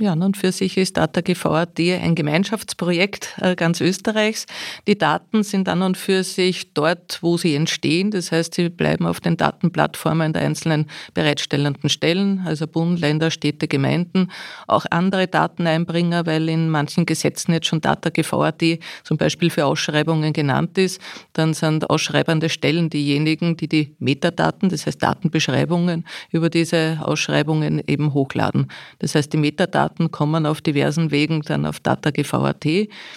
Ja, 0.01 0.15
nun 0.15 0.35
für 0.35 0.53
sich 0.53 0.77
ist 0.77 0.97
DataGV.at 0.97 1.81
ein 1.81 2.15
Gemeinschaftsprojekt 2.15 3.35
äh, 3.41 3.57
ganz 3.57 3.81
Österreichs. 3.81 4.47
Die 4.87 4.97
Daten 4.97 5.43
sind 5.43 5.67
dann 5.67 5.83
und 5.83 5.97
für 5.97 6.23
sich 6.23 6.73
dort, 6.73 7.19
wo 7.21 7.37
sie 7.37 7.57
entstehen. 7.57 8.13
Das 8.13 8.31
heißt, 8.31 8.55
sie 8.55 8.69
bleiben 8.69 9.07
auf 9.07 9.19
den 9.19 9.37
Datenplattformen 9.37 10.33
der 10.33 10.43
einzelnen 10.43 10.87
bereitstellenden 11.15 11.91
Stellen, 11.91 12.45
also 12.47 12.69
Bund, 12.69 13.01
Länder, 13.01 13.33
Städte, 13.33 13.67
Gemeinden, 13.67 14.31
auch 14.69 14.87
andere 14.89 15.27
Dateneinbringer, 15.27 16.27
weil 16.27 16.49
in 16.49 16.71
manchen 16.71 17.05
Gesetzen 17.05 17.53
jetzt 17.53 17.67
schon 17.67 17.81
DataGV.at 17.81 18.63
zum 19.03 19.17
Beispiel 19.17 19.51
für 19.51 19.67
Ausschreibungen 19.67 20.33
genannt 20.33 20.79
ist. 20.79 21.01
Dann 21.33 21.55
sind 21.55 21.91
ausschreibende 21.91 22.51
Stellen 22.51 22.89
diejenigen, 22.89 23.57
die 23.57 23.67
die 23.67 23.97
Metadaten, 23.99 24.69
das 24.69 24.87
heißt 24.87 25.03
Datenbeschreibungen 25.03 26.07
über 26.31 26.51
diese 26.51 27.01
Ausschreibungen 27.03 27.83
eben 27.85 28.15
hochladen. 28.15 28.69
Das 29.01 29.17
heißt, 29.17 29.33
die 29.33 29.39
Metadaten 29.39 29.88
Daten 29.89 30.11
kommen 30.11 30.45
auf 30.45 30.61
diversen 30.61 31.11
Wegen 31.11 31.41
dann 31.43 31.65
auf 31.65 31.81
DataGV.at 31.81 32.67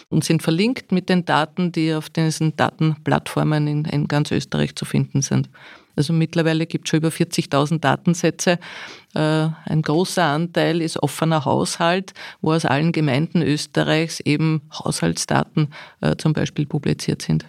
und 0.09 0.23
sind 0.23 0.41
verlinkt 0.41 0.91
mit 0.91 1.09
den 1.09 1.25
Daten, 1.25 1.71
die 1.71 1.93
auf 1.93 2.09
diesen 2.09 2.55
Datenplattformen 2.55 3.67
in, 3.67 3.85
in 3.85 4.07
ganz 4.07 4.31
Österreich 4.31 4.75
zu 4.75 4.85
finden 4.85 5.21
sind. 5.21 5.49
Also 5.97 6.13
mittlerweile 6.13 6.65
gibt 6.65 6.87
es 6.87 6.89
schon 6.89 6.99
über 6.99 7.09
40.000 7.09 7.79
Datensätze. 7.79 8.57
Äh, 9.13 9.49
ein 9.65 9.81
großer 9.81 10.23
Anteil 10.23 10.81
ist 10.81 11.03
offener 11.03 11.43
Haushalt, 11.43 12.13
wo 12.39 12.53
aus 12.53 12.63
allen 12.63 12.93
Gemeinden 12.93 13.41
Österreichs 13.41 14.21
eben 14.21 14.61
Haushaltsdaten 14.73 15.67
äh, 15.99 16.15
zum 16.15 16.31
Beispiel 16.31 16.65
publiziert 16.65 17.21
sind. 17.21 17.45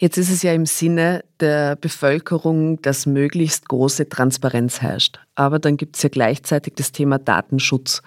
Jetzt 0.00 0.16
ist 0.16 0.30
es 0.30 0.42
ja 0.42 0.54
im 0.54 0.64
Sinne 0.64 1.22
der 1.40 1.76
Bevölkerung, 1.76 2.80
dass 2.80 3.04
möglichst 3.04 3.68
große 3.68 4.08
Transparenz 4.08 4.80
herrscht. 4.80 5.20
Aber 5.34 5.58
dann 5.58 5.76
gibt 5.76 5.96
es 5.96 6.02
ja 6.02 6.08
gleichzeitig 6.08 6.72
das 6.74 6.92
Thema 6.92 7.18
Datenschutz. 7.18 8.00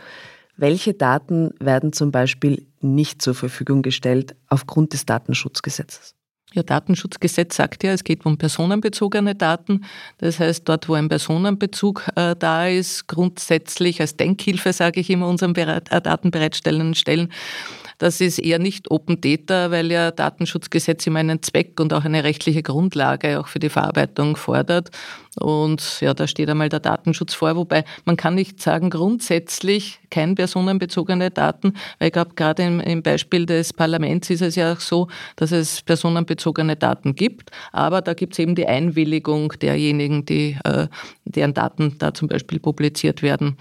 Welche 0.57 0.95
Daten 0.95 1.51
werden 1.59 1.93
zum 1.93 2.11
Beispiel 2.11 2.65
nicht 2.81 3.21
zur 3.21 3.35
Verfügung 3.35 3.83
gestellt 3.83 4.35
aufgrund 4.47 4.93
des 4.93 5.05
Datenschutzgesetzes? 5.05 6.15
Ja, 6.53 6.61
Datenschutzgesetz 6.61 7.55
sagt 7.55 7.83
ja, 7.83 7.93
es 7.93 8.03
geht 8.03 8.27
um 8.27 8.37
personenbezogene 8.37 9.33
Daten. 9.33 9.85
Das 10.19 10.39
heißt, 10.39 10.69
dort, 10.69 10.87
wo 10.87 10.93
ein 10.93 11.09
Personenbezug 11.09 12.07
äh, 12.15 12.35
da 12.37 12.67
ist, 12.67 13.07
grundsätzlich 13.07 13.99
als 13.99 14.17
Denkhilfe, 14.17 14.71
sage 14.71 14.99
ich 14.99 15.09
immer, 15.09 15.27
unseren 15.27 15.53
Bereit 15.53 15.91
äh, 15.91 15.99
datenbereitstellenden 15.99 16.93
Stellen, 16.93 17.29
das 17.97 18.21
ist 18.21 18.39
eher 18.39 18.59
nicht 18.59 18.91
Open 18.91 19.21
Data, 19.21 19.71
weil 19.71 19.91
ja 19.91 20.11
Datenschutzgesetz 20.11 21.07
immer 21.07 21.19
einen 21.19 21.41
Zweck 21.41 21.79
und 21.79 21.93
auch 21.93 22.03
eine 22.03 22.23
rechtliche 22.23 22.61
Grundlage 22.61 23.39
auch 23.39 23.47
für 23.47 23.59
die 23.59 23.69
Verarbeitung 23.69 24.35
fordert. 24.35 24.89
Und 25.39 25.99
ja, 26.01 26.13
da 26.13 26.27
steht 26.27 26.49
einmal 26.49 26.69
der 26.69 26.79
Datenschutz 26.79 27.33
vor, 27.33 27.55
wobei 27.55 27.85
man 28.05 28.17
kann 28.17 28.35
nicht 28.35 28.61
sagen, 28.61 28.89
grundsätzlich 28.89 29.99
kein 30.09 30.35
personenbezogene 30.35 31.31
Daten, 31.31 31.73
weil 31.97 32.07
ich 32.07 32.13
glaube, 32.13 32.35
gerade 32.35 32.63
im, 32.63 32.79
im 32.79 33.01
Beispiel 33.01 33.45
des 33.45 33.73
Parlaments 33.73 34.29
ist 34.29 34.41
es 34.41 34.55
ja 34.55 34.73
auch 34.73 34.79
so, 34.79 35.07
dass 35.35 35.51
es 35.51 35.81
personenbezogene 35.81 36.75
Daten 36.75 37.15
gibt, 37.15 37.49
aber 37.71 38.01
da 38.01 38.13
gibt 38.13 38.33
es 38.33 38.39
eben 38.39 38.53
die 38.53 38.67
Einwilligung 38.67 39.53
derjenigen, 39.59 40.25
die, 40.25 40.57
äh, 40.63 40.87
deren 41.25 41.53
Daten 41.53 41.97
da 41.97 42.13
zum 42.13 42.27
Beispiel 42.27 42.59
publiziert 42.59 43.23
werden. 43.23 43.57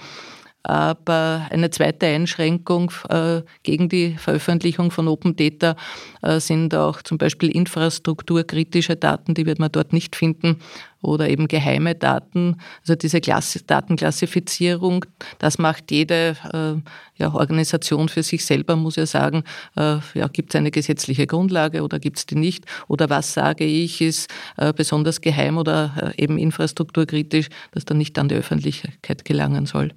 Aber 0.65 1.49
eine 1.51 1.71
zweite 1.71 2.07
Einschränkung 2.07 2.93
äh, 3.09 3.43
gegen 3.65 3.89
die 3.89 4.15
Veröffentlichung 4.17 4.93
von 4.93 5.09
Open 5.09 5.35
Data 5.35 5.75
äh, 6.23 6.39
sind 6.39 6.75
auch 6.75 7.03
zum 7.03 7.19
Beispiel 7.19 7.51
infrastrukturkritische 7.51 8.95
Daten, 8.95 9.35
die 9.35 9.45
wird 9.45 9.59
man 9.59 9.73
dort 9.73 9.93
nicht 9.93 10.15
finden, 10.15 10.59
oder 11.01 11.29
eben 11.29 11.49
geheime 11.49 11.97
Daten. 11.97 12.59
Also 12.83 12.95
diese 12.95 13.21
Datenklassifizierung, 13.21 15.05
das 15.41 15.59
macht 15.59 15.91
jede 15.91 16.37
äh, 16.53 16.75
ja, 17.21 17.35
Organisation 17.35 18.09
für 18.09 18.23
sich 18.23 18.45
selber, 18.45 18.77
muss 18.77 18.95
ja 18.95 19.07
sagen, 19.07 19.43
ja, 19.75 20.29
gibt 20.33 20.55
es 20.55 20.59
eine 20.59 20.71
gesetzliche 20.71 21.27
Grundlage 21.27 21.83
oder 21.83 21.99
gibt 21.99 22.19
es 22.19 22.27
die 22.27 22.37
nicht? 22.37 22.67
Oder 22.87 23.11
was 23.11 23.33
sage 23.33 23.65
ich, 23.65 24.01
ist 24.01 24.31
besonders 24.77 25.21
geheim 25.21 25.59
oder 25.59 26.13
eben 26.17 26.39
infrastrukturkritisch, 26.39 27.49
dass 27.73 27.85
dann 27.85 27.99
nicht 27.99 28.17
an 28.19 28.29
die 28.29 28.37
Öffentlichkeit 28.37 29.25
gelangen 29.25 29.67
soll. 29.67 29.93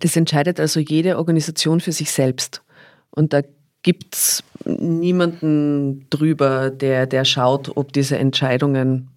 Das 0.00 0.16
entscheidet 0.16 0.60
also 0.60 0.80
jede 0.80 1.18
Organisation 1.18 1.80
für 1.80 1.92
sich 1.92 2.10
selbst. 2.10 2.62
Und 3.10 3.32
da 3.32 3.42
gibt 3.82 4.14
es 4.14 4.42
niemanden 4.64 6.08
drüber, 6.10 6.70
der, 6.70 7.06
der 7.06 7.24
schaut, 7.24 7.76
ob 7.76 7.92
diese 7.92 8.18
Entscheidungen 8.18 9.08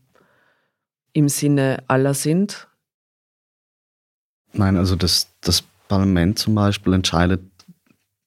im 1.14 1.30
Sinne 1.30 1.84
aller 1.88 2.14
sind. 2.14 2.68
Nein, 4.54 4.78
also 4.78 4.96
das, 4.96 5.30
das 5.42 5.64
Parlament 5.88 6.38
zum 6.38 6.56
Beispiel 6.56 6.94
entscheidet 6.94 7.42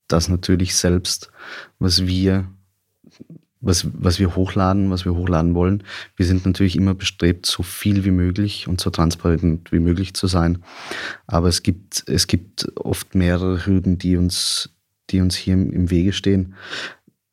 das 0.08 0.28
natürlich 0.28 0.74
selbst, 0.74 1.30
was 1.78 2.06
wir 2.06 2.48
was, 3.60 3.86
was 3.92 4.18
wir 4.18 4.34
hochladen, 4.36 4.90
was 4.90 5.04
wir 5.04 5.14
hochladen 5.14 5.54
wollen. 5.54 5.82
Wir 6.16 6.26
sind 6.26 6.46
natürlich 6.46 6.76
immer 6.76 6.94
bestrebt, 6.94 7.46
so 7.46 7.62
viel 7.62 8.04
wie 8.04 8.10
möglich 8.10 8.68
und 8.68 8.80
so 8.80 8.90
transparent 8.90 9.70
wie 9.72 9.80
möglich 9.80 10.14
zu 10.14 10.26
sein. 10.26 10.58
Aber 11.26 11.48
es 11.48 11.62
gibt, 11.62 12.04
es 12.06 12.26
gibt 12.26 12.70
oft 12.76 13.14
mehrere 13.14 13.66
Hürden, 13.66 13.98
die 13.98 14.16
uns, 14.16 14.70
die 15.10 15.20
uns 15.20 15.36
hier 15.36 15.54
im 15.54 15.90
Wege 15.90 16.12
stehen. 16.12 16.54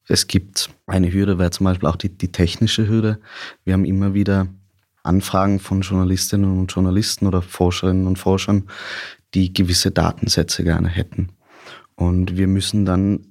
Es 0.07 0.27
gibt 0.27 0.69
eine 0.85 1.11
Hürde, 1.11 1.37
wäre 1.37 1.51
zum 1.51 1.65
Beispiel 1.65 1.89
auch 1.89 1.95
die, 1.95 2.09
die 2.09 2.31
technische 2.31 2.87
Hürde. 2.87 3.19
Wir 3.63 3.73
haben 3.73 3.85
immer 3.85 4.13
wieder 4.13 4.47
Anfragen 5.03 5.59
von 5.59 5.81
Journalistinnen 5.81 6.59
und 6.59 6.71
Journalisten 6.71 7.27
oder 7.27 7.41
Forscherinnen 7.41 8.07
und 8.07 8.19
Forschern, 8.19 8.63
die 9.33 9.53
gewisse 9.53 9.91
Datensätze 9.91 10.63
gerne 10.63 10.89
hätten. 10.89 11.29
Und 11.95 12.37
wir 12.37 12.47
müssen 12.47 12.85
dann 12.85 13.27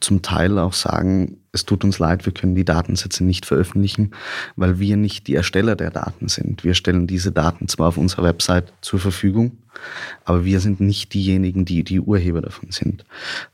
zum 0.00 0.22
Teil 0.22 0.58
auch 0.58 0.72
sagen, 0.72 1.38
es 1.56 1.64
tut 1.64 1.84
uns 1.84 1.98
leid, 1.98 2.26
wir 2.26 2.32
können 2.32 2.54
die 2.54 2.64
Datensätze 2.64 3.24
nicht 3.24 3.46
veröffentlichen, 3.46 4.12
weil 4.54 4.78
wir 4.78 4.96
nicht 4.96 5.26
die 5.26 5.34
Ersteller 5.34 5.74
der 5.74 5.90
Daten 5.90 6.28
sind. 6.28 6.62
Wir 6.64 6.74
stellen 6.74 7.06
diese 7.06 7.32
Daten 7.32 7.66
zwar 7.66 7.88
auf 7.88 7.96
unserer 7.96 8.24
Website 8.24 8.72
zur 8.82 9.00
Verfügung, 9.00 9.58
aber 10.24 10.44
wir 10.44 10.60
sind 10.60 10.80
nicht 10.80 11.14
diejenigen, 11.14 11.64
die 11.64 11.82
die 11.82 12.00
Urheber 12.00 12.42
davon 12.42 12.70
sind. 12.70 13.04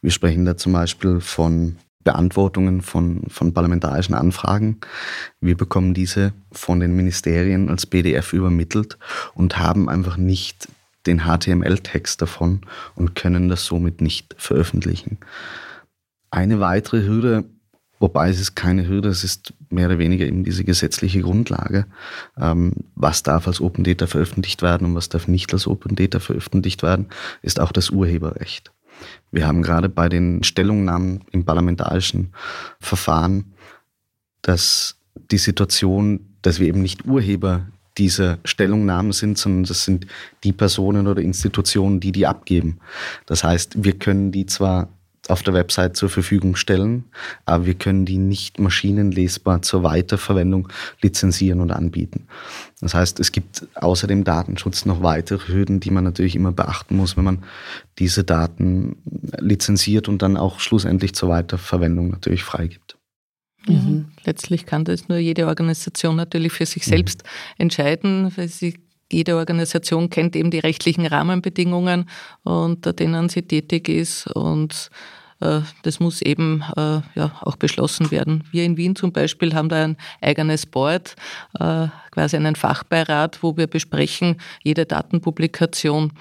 Wir 0.03 0.11
sprechen 0.11 0.45
da 0.45 0.57
zum 0.57 0.73
Beispiel 0.73 1.21
von 1.21 1.77
Beantwortungen 2.05 2.83
von, 2.83 3.23
von 3.29 3.55
parlamentarischen 3.55 4.17
Anfragen. 4.17 4.79
Wir 5.41 5.57
bekommen 5.57 5.95
diese 5.95 6.33
von 6.51 6.81
den 6.81 6.97
Ministerien 6.97 7.69
als 7.69 7.87
PDF 7.87 8.33
übermittelt 8.33 8.99
und 9.35 9.59
haben 9.59 9.89
einfach 9.89 10.17
nicht 10.17 10.69
den 11.07 11.21
HTML-Text 11.21 12.21
davon 12.21 12.63
und 12.95 13.15
können 13.15 13.49
das 13.49 13.65
somit 13.67 14.01
nicht 14.01 14.35
veröffentlichen. 14.39 15.19
Eine 16.31 16.61
weitere 16.61 17.05
Hürde 17.05 17.45
Wobei 18.03 18.31
es 18.31 18.41
ist 18.41 18.57
keine 18.57 18.89
Hürde, 18.89 19.11
es 19.11 19.23
ist 19.23 19.55
mehr 19.71 19.87
oder 19.87 19.97
weniger 19.97 20.27
eben 20.27 20.43
diese 20.43 20.65
gesetzliche 20.65 21.21
Grundlage. 21.21 21.87
Ähm, 22.37 22.73
was 22.97 23.23
darf 23.23 23.47
als 23.47 23.61
Open 23.61 23.85
Data 23.85 24.09
veröffentlicht 24.09 24.61
werden 24.61 24.89
und 24.89 24.97
was 24.97 25.09
darf 25.09 25.29
nicht 25.29 25.53
als 25.53 25.69
Open 25.69 25.95
Data 25.95 26.19
veröffentlicht 26.19 26.83
werden, 26.83 27.07
ist 27.43 27.61
auch 27.61 27.71
das 27.71 27.91
Urheberrecht. 27.91 28.73
Wir 29.31 29.47
haben 29.47 29.63
gerade 29.63 29.89
bei 29.89 30.09
den 30.09 30.43
Stellungnahmen 30.43 31.21
im 31.31 31.45
parlamentarischen 31.45 32.33
Verfahren, 32.81 33.53
dass 34.43 34.97
die 35.31 35.39
Situation, 35.39 36.27
dass 36.43 36.59
wir 36.59 36.67
eben 36.67 36.83
nicht 36.83 37.07
Urheber 37.07 37.69
dieser 37.99 38.41
Stellungnahmen 38.45 39.13
sind, 39.13 39.39
sondern 39.39 39.63
das 39.63 39.85
sind 39.85 40.09
die 40.43 40.53
Personen 40.53 41.07
oder 41.07 41.23
Institutionen, 41.23 42.01
die 42.01 42.11
die 42.11 42.27
abgeben. 42.27 42.81
Das 43.27 43.45
heißt, 43.45 43.85
wir 43.85 43.97
können 43.97 44.33
die 44.33 44.47
zwar 44.47 44.89
auf 45.29 45.43
der 45.43 45.55
Website 45.55 45.97
zur 45.97 46.09
Verfügung 46.09 46.57
stellen, 46.57 47.05
aber 47.45 47.67
wir 47.67 47.75
können 47.75 48.05
die 48.05 48.19
nicht 48.19 48.59
maschinenlesbar 48.59 49.63
zur 49.63 49.83
Weiterverwendung 49.83 50.69
lizenzieren 51.01 51.61
und 51.61 51.71
anbieten. 51.71 52.27
Das 52.81 52.95
heißt, 52.95 53.21
es 53.21 53.31
gibt 53.31 53.67
außer 53.75 54.09
dem 54.09 54.25
Datenschutz 54.25 54.85
noch 54.85 55.03
weitere 55.03 55.53
Hürden, 55.53 55.79
die 55.79 55.91
man 55.91 56.03
natürlich 56.05 56.35
immer 56.35 56.51
beachten 56.51 56.97
muss, 56.97 57.17
wenn 57.17 57.25
man 57.25 57.45
diese 57.99 58.25
Daten 58.25 58.97
lizenziert 59.39 60.09
und 60.09 60.23
dann 60.23 60.37
auch 60.37 60.59
schlussendlich 60.59 61.15
zur 61.15 61.29
Weiterverwendung 61.29 62.11
natürlich 62.11 62.43
freigibt. 62.43 62.97
Mhm. 63.69 64.07
Letztlich 64.25 64.67
kann 64.67 64.85
das 64.85 65.09
nur 65.09 65.19
jede 65.19 65.47
Organisation 65.47 66.17
natürlich 66.17 66.53
für 66.53 66.67
sich 66.67 66.85
mhm. 66.87 66.91
selbst 66.91 67.23
entscheiden, 67.59 68.33
weil 68.37 68.49
sie 68.49 68.81
jede 69.13 69.37
Organisation 69.37 70.11
kennt 70.11 70.37
eben 70.37 70.51
die 70.51 70.59
rechtlichen 70.59 71.07
Rahmenbedingungen, 71.07 72.09
unter 72.43 72.93
denen 72.93 73.29
sie 73.29 73.43
tätig 73.43 73.89
ist 73.89 74.27
und 74.29 74.91
äh, 75.41 75.61
das 75.83 76.01
muss 76.01 76.23
eben 76.23 76.63
äh, 76.77 77.01
ja, 77.15 77.33
auch 77.43 77.57
beschlossen 77.57 78.11
werden. 78.11 78.45
Wir 78.51 78.65
in 78.65 78.77
Wien 78.77 78.97
zum 78.97 79.13
Beispiel 79.13 79.55
haben 79.55 79.69
da 79.69 79.85
ein 79.85 79.97
eigenes 80.21 80.67
Board, 80.67 81.17
äh, 81.59 81.89
quasi 82.11 82.37
einen 82.37 82.57
Fachbeirat, 82.57 83.43
wo 83.43 83.57
wir 83.57 83.67
besprechen 83.67 84.37
jede 84.63 84.87
Datenpublikation 84.87 86.13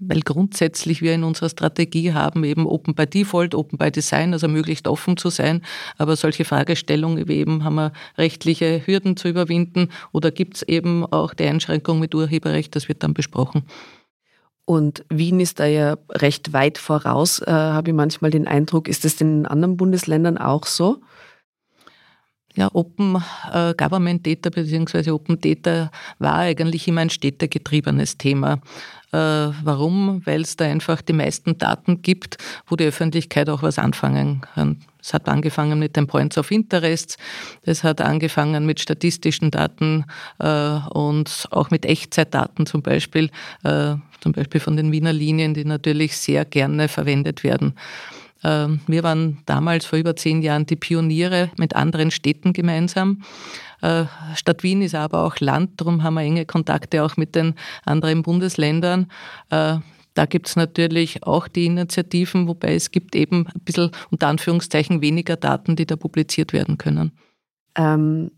weil 0.00 0.20
grundsätzlich 0.20 1.02
wir 1.02 1.14
in 1.14 1.24
unserer 1.24 1.50
Strategie 1.50 2.12
haben, 2.12 2.42
eben 2.44 2.66
Open 2.66 2.94
by 2.94 3.06
Default, 3.06 3.54
Open 3.54 3.78
by 3.78 3.90
Design, 3.90 4.32
also 4.32 4.48
möglichst 4.48 4.88
offen 4.88 5.16
zu 5.16 5.28
sein. 5.28 5.62
Aber 5.98 6.16
solche 6.16 6.44
Fragestellungen 6.44 7.28
wie 7.28 7.34
eben, 7.34 7.64
haben 7.64 7.74
wir 7.74 7.92
rechtliche 8.16 8.86
Hürden 8.86 9.16
zu 9.16 9.28
überwinden 9.28 9.90
oder 10.12 10.30
gibt 10.30 10.56
es 10.56 10.62
eben 10.62 11.04
auch 11.04 11.34
die 11.34 11.44
Einschränkung 11.44 12.00
mit 12.00 12.14
Urheberrecht, 12.14 12.74
das 12.74 12.88
wird 12.88 13.02
dann 13.02 13.14
besprochen. 13.14 13.64
Und 14.64 15.04
Wien 15.08 15.40
ist 15.40 15.60
da 15.60 15.66
ja 15.66 15.98
recht 16.10 16.52
weit 16.52 16.78
voraus, 16.78 17.40
äh, 17.40 17.50
habe 17.50 17.90
ich 17.90 17.94
manchmal 17.94 18.30
den 18.30 18.46
Eindruck. 18.46 18.88
Ist 18.88 19.04
das 19.04 19.20
in 19.20 19.44
anderen 19.44 19.76
Bundesländern 19.76 20.38
auch 20.38 20.64
so? 20.64 21.00
Ja, 22.54 22.68
Open 22.72 23.22
äh, 23.52 23.74
Government 23.74 24.26
Data 24.26 24.50
bzw. 24.50 25.10
Open 25.10 25.40
Data 25.40 25.90
war 26.18 26.36
eigentlich 26.36 26.88
immer 26.88 27.00
ein 27.00 27.10
städtegetriebenes 27.10 28.18
Thema. 28.18 28.60
Äh, 29.12 29.16
warum? 29.16 30.22
Weil 30.24 30.42
es 30.42 30.56
da 30.56 30.66
einfach 30.66 31.02
die 31.02 31.12
meisten 31.12 31.58
Daten 31.58 32.02
gibt, 32.02 32.38
wo 32.66 32.76
die 32.76 32.84
Öffentlichkeit 32.84 33.48
auch 33.48 33.62
was 33.62 33.78
anfangen 33.78 34.42
kann. 34.54 34.76
Es 35.02 35.14
hat 35.14 35.28
angefangen 35.28 35.78
mit 35.78 35.96
den 35.96 36.06
Points 36.06 36.38
of 36.38 36.50
Interest, 36.50 37.16
es 37.62 37.82
hat 37.82 38.00
angefangen 38.00 38.66
mit 38.66 38.80
statistischen 38.80 39.50
Daten 39.50 40.04
äh, 40.38 40.78
und 40.90 41.46
auch 41.50 41.70
mit 41.70 41.86
Echtzeitdaten 41.86 42.66
zum 42.66 42.82
Beispiel, 42.82 43.30
äh, 43.64 43.94
zum 44.20 44.32
Beispiel 44.32 44.60
von 44.60 44.76
den 44.76 44.92
Wiener 44.92 45.12
Linien, 45.12 45.54
die 45.54 45.64
natürlich 45.64 46.16
sehr 46.16 46.44
gerne 46.44 46.88
verwendet 46.88 47.42
werden. 47.42 47.74
Ähm, 48.42 48.80
wir 48.86 49.02
waren 49.02 49.38
damals 49.46 49.86
vor 49.86 49.98
über 49.98 50.16
zehn 50.16 50.42
Jahren 50.42 50.66
die 50.66 50.76
Pioniere 50.76 51.50
mit 51.58 51.76
anderen 51.76 52.10
Städten 52.10 52.52
gemeinsam. 52.52 53.22
Äh, 53.82 54.04
Stadt 54.34 54.62
Wien 54.62 54.82
ist 54.82 54.94
aber 54.94 55.24
auch 55.24 55.40
Land, 55.40 55.80
darum 55.80 56.02
haben 56.02 56.14
wir 56.14 56.22
enge 56.22 56.46
Kontakte 56.46 57.02
auch 57.04 57.16
mit 57.16 57.34
den 57.34 57.54
anderen 57.84 58.22
Bundesländern. 58.22 59.10
Äh, 59.50 59.78
da 60.14 60.26
gibt 60.26 60.48
es 60.48 60.56
natürlich 60.56 61.22
auch 61.22 61.48
die 61.48 61.66
Initiativen, 61.66 62.48
wobei 62.48 62.74
es 62.74 62.90
gibt 62.90 63.14
eben 63.14 63.46
ein 63.46 63.60
bisschen 63.60 63.90
unter 64.10 64.26
Anführungszeichen 64.28 65.00
weniger 65.00 65.36
Daten, 65.36 65.76
die 65.76 65.86
da 65.86 65.96
publiziert 65.96 66.52
werden 66.52 66.78
können. 66.78 67.12
Ähm, 67.76 68.32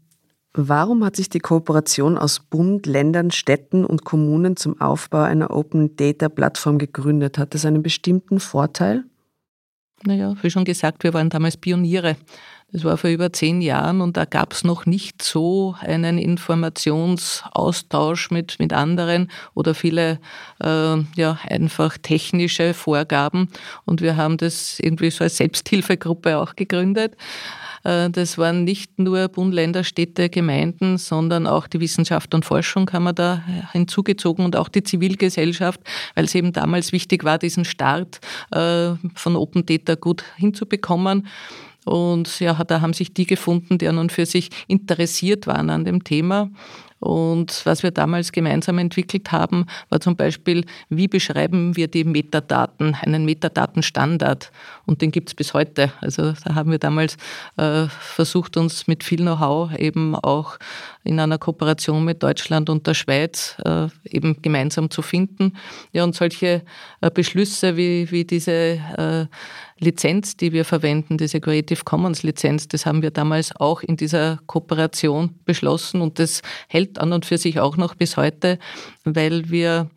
warum 0.52 1.04
hat 1.04 1.16
sich 1.16 1.30
die 1.30 1.38
Kooperation 1.38 2.18
aus 2.18 2.40
Bund, 2.40 2.86
Ländern, 2.86 3.30
Städten 3.30 3.84
und 3.84 4.04
Kommunen 4.04 4.56
zum 4.56 4.80
Aufbau 4.80 5.22
einer 5.22 5.50
Open 5.50 5.96
Data 5.96 6.28
Plattform 6.28 6.78
gegründet? 6.78 7.38
Hat 7.38 7.54
das 7.54 7.64
einen 7.64 7.82
bestimmten 7.82 8.38
Vorteil? 8.38 9.04
Naja, 10.04 10.34
wie 10.42 10.50
schon 10.50 10.64
gesagt, 10.64 11.04
wir 11.04 11.14
waren 11.14 11.30
damals 11.30 11.56
Pioniere. 11.56 12.16
Das 12.72 12.82
war 12.84 12.96
vor 12.96 13.10
über 13.10 13.32
zehn 13.32 13.60
Jahren 13.60 14.00
und 14.00 14.16
da 14.16 14.24
gab 14.24 14.54
es 14.54 14.64
noch 14.64 14.86
nicht 14.86 15.22
so 15.22 15.74
einen 15.80 16.16
Informationsaustausch 16.16 18.30
mit, 18.30 18.58
mit 18.58 18.72
anderen 18.72 19.30
oder 19.52 19.74
viele 19.74 20.18
äh, 20.64 20.96
ja, 21.16 21.38
einfach 21.46 21.98
technische 21.98 22.72
Vorgaben. 22.72 23.50
Und 23.84 24.00
wir 24.00 24.16
haben 24.16 24.38
das 24.38 24.80
irgendwie 24.80 25.10
so 25.10 25.22
als 25.22 25.36
Selbsthilfegruppe 25.36 26.38
auch 26.38 26.56
gegründet. 26.56 27.14
Äh, 27.84 28.10
das 28.10 28.38
waren 28.38 28.64
nicht 28.64 28.98
nur 28.98 29.28
Bund, 29.28 29.54
Länder, 29.54 29.84
Städte, 29.84 30.28
Gemeinden, 30.28 30.98
sondern 30.98 31.46
auch 31.46 31.66
die 31.66 31.80
Wissenschaft 31.80 32.34
und 32.34 32.44
Forschung 32.44 32.90
haben 32.92 33.04
wir 33.04 33.12
da 33.12 33.42
hinzugezogen 33.72 34.44
und 34.44 34.56
auch 34.56 34.68
die 34.68 34.82
Zivilgesellschaft, 34.82 35.80
weil 36.14 36.24
es 36.24 36.34
eben 36.34 36.52
damals 36.52 36.92
wichtig 36.92 37.24
war, 37.24 37.38
diesen 37.38 37.64
Start 37.64 38.20
äh, 38.50 38.92
von 39.14 39.36
Open 39.36 39.66
Data 39.66 39.94
gut 39.94 40.24
hinzubekommen. 40.36 41.26
Und 41.84 42.38
ja, 42.38 42.54
da 42.64 42.80
haben 42.80 42.92
sich 42.92 43.12
die 43.12 43.26
gefunden, 43.26 43.78
die 43.78 43.88
an 43.88 43.98
und 43.98 44.12
für 44.12 44.26
sich 44.26 44.50
interessiert 44.68 45.46
waren 45.46 45.68
an 45.68 45.84
dem 45.84 46.04
Thema. 46.04 46.50
Und 47.02 47.66
was 47.66 47.82
wir 47.82 47.90
damals 47.90 48.30
gemeinsam 48.30 48.78
entwickelt 48.78 49.32
haben, 49.32 49.66
war 49.88 49.98
zum 49.98 50.14
Beispiel, 50.14 50.64
wie 50.88 51.08
beschreiben 51.08 51.76
wir 51.76 51.88
die 51.88 52.04
Metadaten, 52.04 52.94
einen 52.94 53.24
Metadatenstandard. 53.24 54.52
Und 54.86 55.02
den 55.02 55.10
gibt 55.10 55.30
es 55.30 55.34
bis 55.34 55.52
heute. 55.52 55.90
Also 56.00 56.32
da 56.44 56.54
haben 56.54 56.70
wir 56.70 56.78
damals 56.78 57.16
äh, 57.56 57.86
versucht, 57.88 58.56
uns 58.56 58.86
mit 58.86 59.02
viel 59.02 59.18
Know-how 59.18 59.76
eben 59.76 60.14
auch 60.14 60.58
in 61.04 61.18
einer 61.18 61.38
Kooperation 61.38 62.04
mit 62.04 62.22
Deutschland 62.22 62.70
und 62.70 62.86
der 62.86 62.94
Schweiz 62.94 63.56
äh, 63.64 63.88
eben 64.04 64.40
gemeinsam 64.42 64.90
zu 64.90 65.02
finden. 65.02 65.56
Ja, 65.92 66.04
und 66.04 66.14
solche 66.14 66.62
äh, 67.00 67.10
Beschlüsse 67.10 67.76
wie, 67.76 68.10
wie 68.10 68.24
diese 68.24 68.52
äh, 68.52 69.26
Lizenz, 69.78 70.36
die 70.36 70.52
wir 70.52 70.64
verwenden, 70.64 71.18
diese 71.18 71.40
Creative 71.40 71.82
Commons 71.84 72.22
Lizenz, 72.22 72.68
das 72.68 72.86
haben 72.86 73.02
wir 73.02 73.10
damals 73.10 73.54
auch 73.56 73.82
in 73.82 73.96
dieser 73.96 74.38
Kooperation 74.46 75.34
beschlossen 75.44 76.00
und 76.00 76.18
das 76.18 76.42
hält 76.68 76.98
an 76.98 77.12
und 77.12 77.26
für 77.26 77.38
sich 77.38 77.58
auch 77.58 77.76
noch 77.76 77.94
bis 77.94 78.16
heute, 78.16 78.58
weil 79.04 79.50
wir 79.50 79.90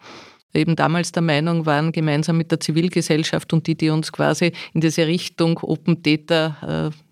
eben 0.56 0.76
damals 0.76 1.12
der 1.12 1.22
Meinung 1.22 1.66
waren, 1.66 1.92
gemeinsam 1.92 2.38
mit 2.38 2.52
der 2.52 2.60
Zivilgesellschaft 2.60 3.54
und 3.54 3.68
die, 3.68 3.76
die 3.76 3.90
uns 3.90 4.12
quasi 4.12 4.54
in 4.74 4.82
diese 4.82 5.06
Richtung 5.06 5.60
Open 5.62 6.02
Data 6.02 6.92
äh, 6.92 7.05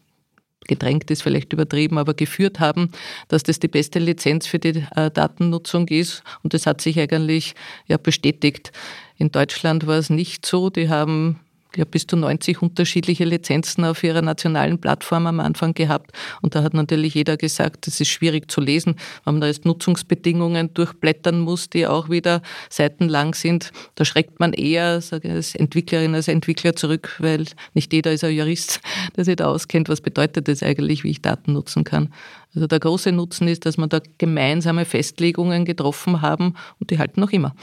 gedrängt 0.67 1.11
ist 1.11 1.23
vielleicht 1.23 1.53
übertrieben, 1.53 1.97
aber 1.97 2.13
geführt 2.13 2.59
haben, 2.59 2.91
dass 3.27 3.43
das 3.43 3.59
die 3.59 3.67
beste 3.67 3.99
Lizenz 3.99 4.47
für 4.47 4.59
die 4.59 4.85
äh, 4.95 5.11
Datennutzung 5.11 5.87
ist. 5.87 6.23
Und 6.43 6.53
das 6.53 6.65
hat 6.65 6.81
sich 6.81 6.99
eigentlich 6.99 7.55
ja 7.87 7.97
bestätigt. 7.97 8.71
In 9.17 9.31
Deutschland 9.31 9.87
war 9.87 9.97
es 9.97 10.09
nicht 10.09 10.45
so. 10.45 10.69
Die 10.69 10.89
haben 10.89 11.39
glaube, 11.73 11.91
bis 11.91 12.07
zu 12.07 12.15
90 12.15 12.61
unterschiedliche 12.61 13.25
Lizenzen 13.25 13.83
auf 13.83 14.03
ihrer 14.03 14.21
nationalen 14.21 14.79
Plattform 14.79 15.27
am 15.27 15.39
Anfang 15.39 15.73
gehabt. 15.73 16.11
Und 16.41 16.55
da 16.55 16.63
hat 16.63 16.73
natürlich 16.73 17.13
jeder 17.13 17.35
gesagt, 17.35 17.87
das 17.87 17.99
ist 17.99 18.09
schwierig 18.09 18.49
zu 18.49 18.61
lesen, 18.61 18.95
weil 19.23 19.33
man 19.33 19.41
da 19.41 19.47
jetzt 19.47 19.65
Nutzungsbedingungen 19.65 20.73
durchblättern 20.73 21.39
muss, 21.39 21.69
die 21.69 21.85
auch 21.85 22.09
wieder 22.09 22.41
seitenlang 22.69 23.33
sind. 23.33 23.71
Da 23.95 24.05
schreckt 24.05 24.39
man 24.39 24.53
eher 24.53 25.01
sage 25.01 25.27
ich, 25.27 25.33
als 25.33 25.55
Entwicklerin, 25.55 26.15
als 26.15 26.27
Entwickler 26.27 26.75
zurück, 26.75 27.17
weil 27.19 27.45
nicht 27.73 27.91
jeder 27.91 28.11
ist 28.11 28.23
ein 28.23 28.33
Jurist, 28.33 28.79
der 29.15 29.25
sich 29.25 29.35
da 29.35 29.47
auskennt, 29.47 29.89
was 29.89 30.01
bedeutet 30.01 30.47
das 30.47 30.63
eigentlich, 30.63 31.03
wie 31.03 31.09
ich 31.09 31.21
Daten 31.21 31.53
nutzen 31.53 31.83
kann. 31.83 32.13
Also 32.55 32.67
der 32.67 32.79
große 32.79 33.11
Nutzen 33.11 33.47
ist, 33.47 33.65
dass 33.65 33.77
wir 33.77 33.87
da 33.87 33.99
gemeinsame 34.19 34.85
Festlegungen 34.85 35.65
getroffen 35.65 36.21
haben 36.21 36.53
und 36.79 36.91
die 36.91 36.99
halten 36.99 37.19
noch 37.19 37.31
immer. 37.31 37.55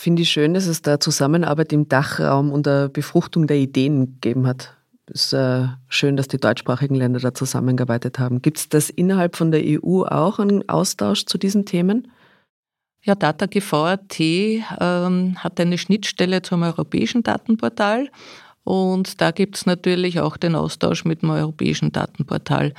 Finde 0.00 0.22
ich 0.22 0.30
schön, 0.30 0.54
dass 0.54 0.66
es 0.66 0.80
da 0.80 0.98
Zusammenarbeit 0.98 1.74
im 1.74 1.86
Dachraum 1.86 2.52
und 2.52 2.64
der 2.64 2.88
Befruchtung 2.88 3.46
der 3.46 3.58
Ideen 3.58 4.14
gegeben 4.14 4.46
hat. 4.46 4.74
Es 5.04 5.26
ist 5.26 5.32
äh, 5.34 5.66
schön, 5.90 6.16
dass 6.16 6.26
die 6.26 6.38
deutschsprachigen 6.38 6.94
Länder 6.94 7.20
da 7.20 7.34
zusammengearbeitet 7.34 8.18
haben. 8.18 8.40
Gibt 8.40 8.56
es 8.56 8.70
das 8.70 8.88
innerhalb 8.88 9.36
von 9.36 9.50
der 9.50 9.60
EU 9.62 10.04
auch, 10.04 10.38
einen 10.38 10.66
Austausch 10.70 11.26
zu 11.26 11.36
diesen 11.36 11.66
Themen? 11.66 12.10
Ja, 13.02 13.14
DataGV.at 13.14 14.18
ähm, 14.18 15.36
hat 15.36 15.60
eine 15.60 15.76
Schnittstelle 15.76 16.40
zum 16.40 16.62
europäischen 16.62 17.22
Datenportal 17.22 18.08
und 18.64 19.20
da 19.20 19.32
gibt 19.32 19.56
es 19.56 19.66
natürlich 19.66 20.18
auch 20.20 20.38
den 20.38 20.54
Austausch 20.54 21.04
mit 21.04 21.20
dem 21.20 21.28
europäischen 21.28 21.92
Datenportal. 21.92 22.72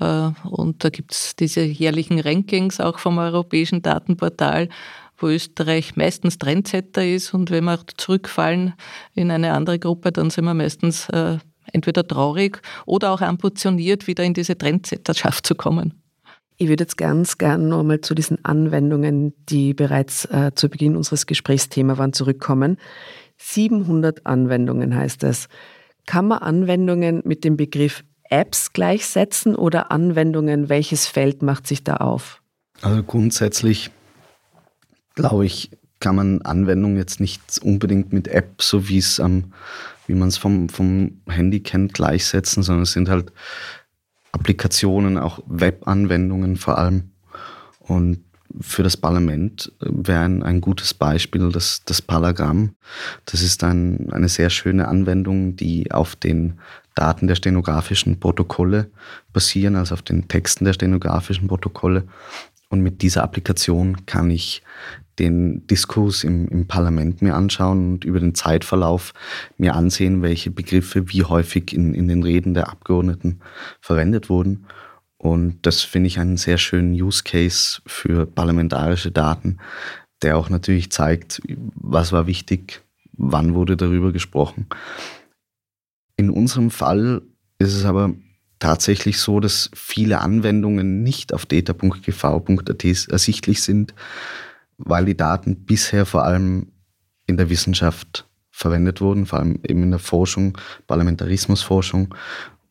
Äh, 0.00 0.30
und 0.44 0.84
da 0.84 0.90
gibt 0.90 1.12
es 1.12 1.34
diese 1.34 1.62
jährlichen 1.62 2.20
Rankings 2.20 2.78
auch 2.78 2.98
vom 2.98 3.16
europäischen 3.16 3.80
Datenportal 3.80 4.68
wo 5.18 5.28
Österreich 5.28 5.96
meistens 5.96 6.38
Trendsetter 6.38 7.04
ist 7.04 7.34
und 7.34 7.50
wenn 7.50 7.64
wir 7.64 7.80
zurückfallen 7.96 8.74
in 9.14 9.30
eine 9.30 9.52
andere 9.52 9.78
Gruppe, 9.78 10.12
dann 10.12 10.30
sind 10.30 10.44
wir 10.44 10.54
meistens 10.54 11.08
äh, 11.10 11.38
entweder 11.72 12.06
traurig 12.06 12.62
oder 12.86 13.12
auch 13.12 13.20
ambitioniert, 13.20 14.06
wieder 14.06 14.24
in 14.24 14.34
diese 14.34 14.56
Trendsetterschaft 14.56 15.46
zu 15.46 15.54
kommen. 15.54 15.94
Ich 16.56 16.68
würde 16.68 16.84
jetzt 16.84 16.96
ganz 16.96 17.38
gern 17.38 17.68
nochmal 17.68 18.00
zu 18.00 18.14
diesen 18.14 18.44
Anwendungen, 18.44 19.32
die 19.48 19.74
bereits 19.74 20.24
äh, 20.26 20.50
zu 20.54 20.68
Beginn 20.68 20.96
unseres 20.96 21.26
Gesprächsthema 21.26 21.98
waren, 21.98 22.12
zurückkommen. 22.12 22.78
700 23.36 24.26
Anwendungen 24.26 24.96
heißt 24.96 25.22
es. 25.22 25.48
Kann 26.06 26.26
man 26.26 26.38
Anwendungen 26.38 27.22
mit 27.24 27.44
dem 27.44 27.56
Begriff 27.56 28.02
Apps 28.24 28.72
gleichsetzen 28.72 29.54
oder 29.54 29.92
Anwendungen? 29.92 30.68
Welches 30.68 31.06
Feld 31.06 31.42
macht 31.42 31.66
sich 31.66 31.84
da 31.84 31.98
auf? 31.98 32.42
Also 32.80 33.02
grundsätzlich 33.04 33.90
glaube 35.18 35.46
ich, 35.46 35.70
kann 36.00 36.16
man 36.16 36.42
Anwendungen 36.42 36.96
jetzt 36.96 37.20
nicht 37.20 37.58
unbedingt 37.62 38.12
mit 38.12 38.28
App, 38.28 38.62
so 38.62 38.88
wie 38.88 38.98
es 38.98 39.18
ähm, 39.18 39.52
wie 40.08 40.14
man 40.14 40.28
es 40.28 40.38
vom, 40.38 40.68
vom 40.68 41.20
Handy 41.28 41.60
kennt, 41.60 41.92
gleichsetzen, 41.92 42.62
sondern 42.62 42.84
es 42.84 42.92
sind 42.92 43.08
halt 43.08 43.30
Applikationen, 44.32 45.18
auch 45.18 45.40
Webanwendungen 45.46 46.56
vor 46.56 46.78
allem. 46.78 47.10
Und 47.80 48.24
für 48.60 48.82
das 48.82 48.96
Parlament 48.96 49.70
wäre 49.80 50.24
ein, 50.24 50.42
ein 50.42 50.60
gutes 50.60 50.94
Beispiel 50.94 51.52
das, 51.52 51.82
das 51.84 52.00
Palagramm. 52.00 52.74
Das 53.26 53.42
ist 53.42 53.62
ein, 53.62 54.10
eine 54.10 54.28
sehr 54.28 54.48
schöne 54.48 54.88
Anwendung, 54.88 55.56
die 55.56 55.92
auf 55.92 56.16
den 56.16 56.58
Daten 56.94 57.26
der 57.26 57.36
stenografischen 57.36 58.18
Protokolle 58.18 58.90
basieren, 59.32 59.76
also 59.76 59.94
auf 59.94 60.02
den 60.02 60.26
Texten 60.26 60.64
der 60.64 60.72
stenografischen 60.72 61.48
Protokolle. 61.48 62.04
Und 62.70 62.80
mit 62.80 63.02
dieser 63.02 63.22
Applikation 63.22 64.06
kann 64.06 64.30
ich 64.30 64.62
den 65.18 65.66
Diskurs 65.66 66.24
im, 66.24 66.48
im 66.48 66.66
Parlament 66.66 67.22
mir 67.22 67.34
anschauen 67.34 67.94
und 67.94 68.04
über 68.04 68.20
den 68.20 68.34
Zeitverlauf 68.34 69.12
mir 69.56 69.74
ansehen, 69.74 70.22
welche 70.22 70.50
Begriffe 70.50 71.10
wie 71.10 71.24
häufig 71.24 71.72
in, 71.72 71.94
in 71.94 72.08
den 72.08 72.22
Reden 72.22 72.54
der 72.54 72.68
Abgeordneten 72.68 73.40
verwendet 73.80 74.28
wurden. 74.28 74.66
Und 75.16 75.58
das 75.62 75.82
finde 75.82 76.06
ich 76.06 76.18
einen 76.20 76.36
sehr 76.36 76.58
schönen 76.58 76.92
Use 76.92 77.24
Case 77.24 77.80
für 77.86 78.26
parlamentarische 78.26 79.10
Daten, 79.10 79.58
der 80.22 80.36
auch 80.36 80.48
natürlich 80.48 80.90
zeigt, 80.92 81.42
was 81.74 82.12
war 82.12 82.26
wichtig, 82.26 82.82
wann 83.12 83.54
wurde 83.54 83.76
darüber 83.76 84.12
gesprochen. 84.12 84.66
In 86.16 86.30
unserem 86.30 86.70
Fall 86.70 87.22
ist 87.58 87.74
es 87.74 87.84
aber 87.84 88.14
tatsächlich 88.58 89.18
so, 89.18 89.40
dass 89.40 89.70
viele 89.74 90.20
Anwendungen 90.20 91.02
nicht 91.02 91.32
auf 91.32 91.46
data.gv.at 91.46 92.84
ersichtlich 92.84 93.62
sind, 93.62 93.94
weil 94.78 95.04
die 95.04 95.16
Daten 95.16 95.64
bisher 95.64 96.06
vor 96.06 96.24
allem 96.24 96.68
in 97.26 97.36
der 97.36 97.50
Wissenschaft 97.50 98.26
verwendet 98.50 99.00
wurden, 99.00 99.26
vor 99.26 99.38
allem 99.38 99.60
eben 99.62 99.82
in 99.82 99.90
der 99.90 100.00
Forschung, 100.00 100.56
Parlamentarismusforschung. 100.86 102.14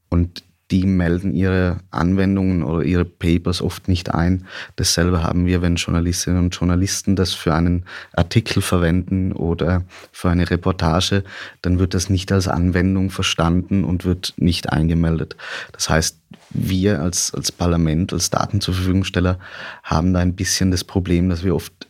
Und 0.10 0.44
die 0.72 0.86
melden 0.86 1.34
ihre 1.34 1.78
Anwendungen 1.92 2.64
oder 2.64 2.84
ihre 2.84 3.06
Papers 3.06 3.62
oft 3.62 3.88
nicht 3.88 4.14
ein. 4.14 4.46
Dasselbe 4.76 5.24
haben 5.24 5.46
wir, 5.46 5.62
wenn 5.62 5.76
Journalistinnen 5.76 6.40
und 6.40 6.56
Journalisten 6.56 7.16
das 7.16 7.34
für 7.34 7.54
einen 7.54 7.86
Artikel 8.14 8.62
verwenden 8.62 9.32
oder 9.32 9.86
für 10.12 10.30
eine 10.30 10.50
Reportage, 10.50 11.24
dann 11.62 11.80
wird 11.80 11.94
das 11.94 12.10
nicht 12.10 12.32
als 12.34 12.50
Anwendung 12.50 13.12
verstanden 13.12 13.86
und 13.86 14.04
wird 14.04 14.34
nicht 14.36 14.70
eingemeldet. 14.70 15.38
Das 15.72 15.90
heißt, 15.90 16.20
wir 16.50 17.02
als, 17.02 17.34
als 17.34 17.52
Parlament, 17.52 18.12
als 18.12 18.30
Verfügungsteller 18.30 19.40
haben 19.84 20.14
da 20.14 20.20
ein 20.20 20.36
bisschen 20.36 20.72
das 20.72 20.84
Problem, 20.84 21.30
dass 21.30 21.44
wir 21.44 21.56
oft 21.56 21.87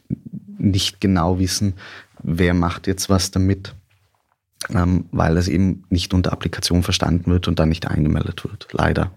nicht 0.58 1.02
genau 1.02 1.39
wissen, 1.39 1.74
wer 2.24 2.54
macht 2.54 2.88
jetzt 2.88 3.10
was 3.10 3.32
damit 3.32 3.76
ähm, 4.74 5.06
weil 5.12 5.38
es 5.38 5.48
eben 5.48 5.84
nicht 5.89 6.13
unter 6.13 6.32
Applikation 6.32 6.84
verstanden 6.84 7.32
wird 7.32 7.48
und 7.48 7.60
dann 7.60 7.70
nicht 7.70 7.88
eingemeldet 7.88 8.43
wird. 8.43 8.67
Leider. 8.72 9.12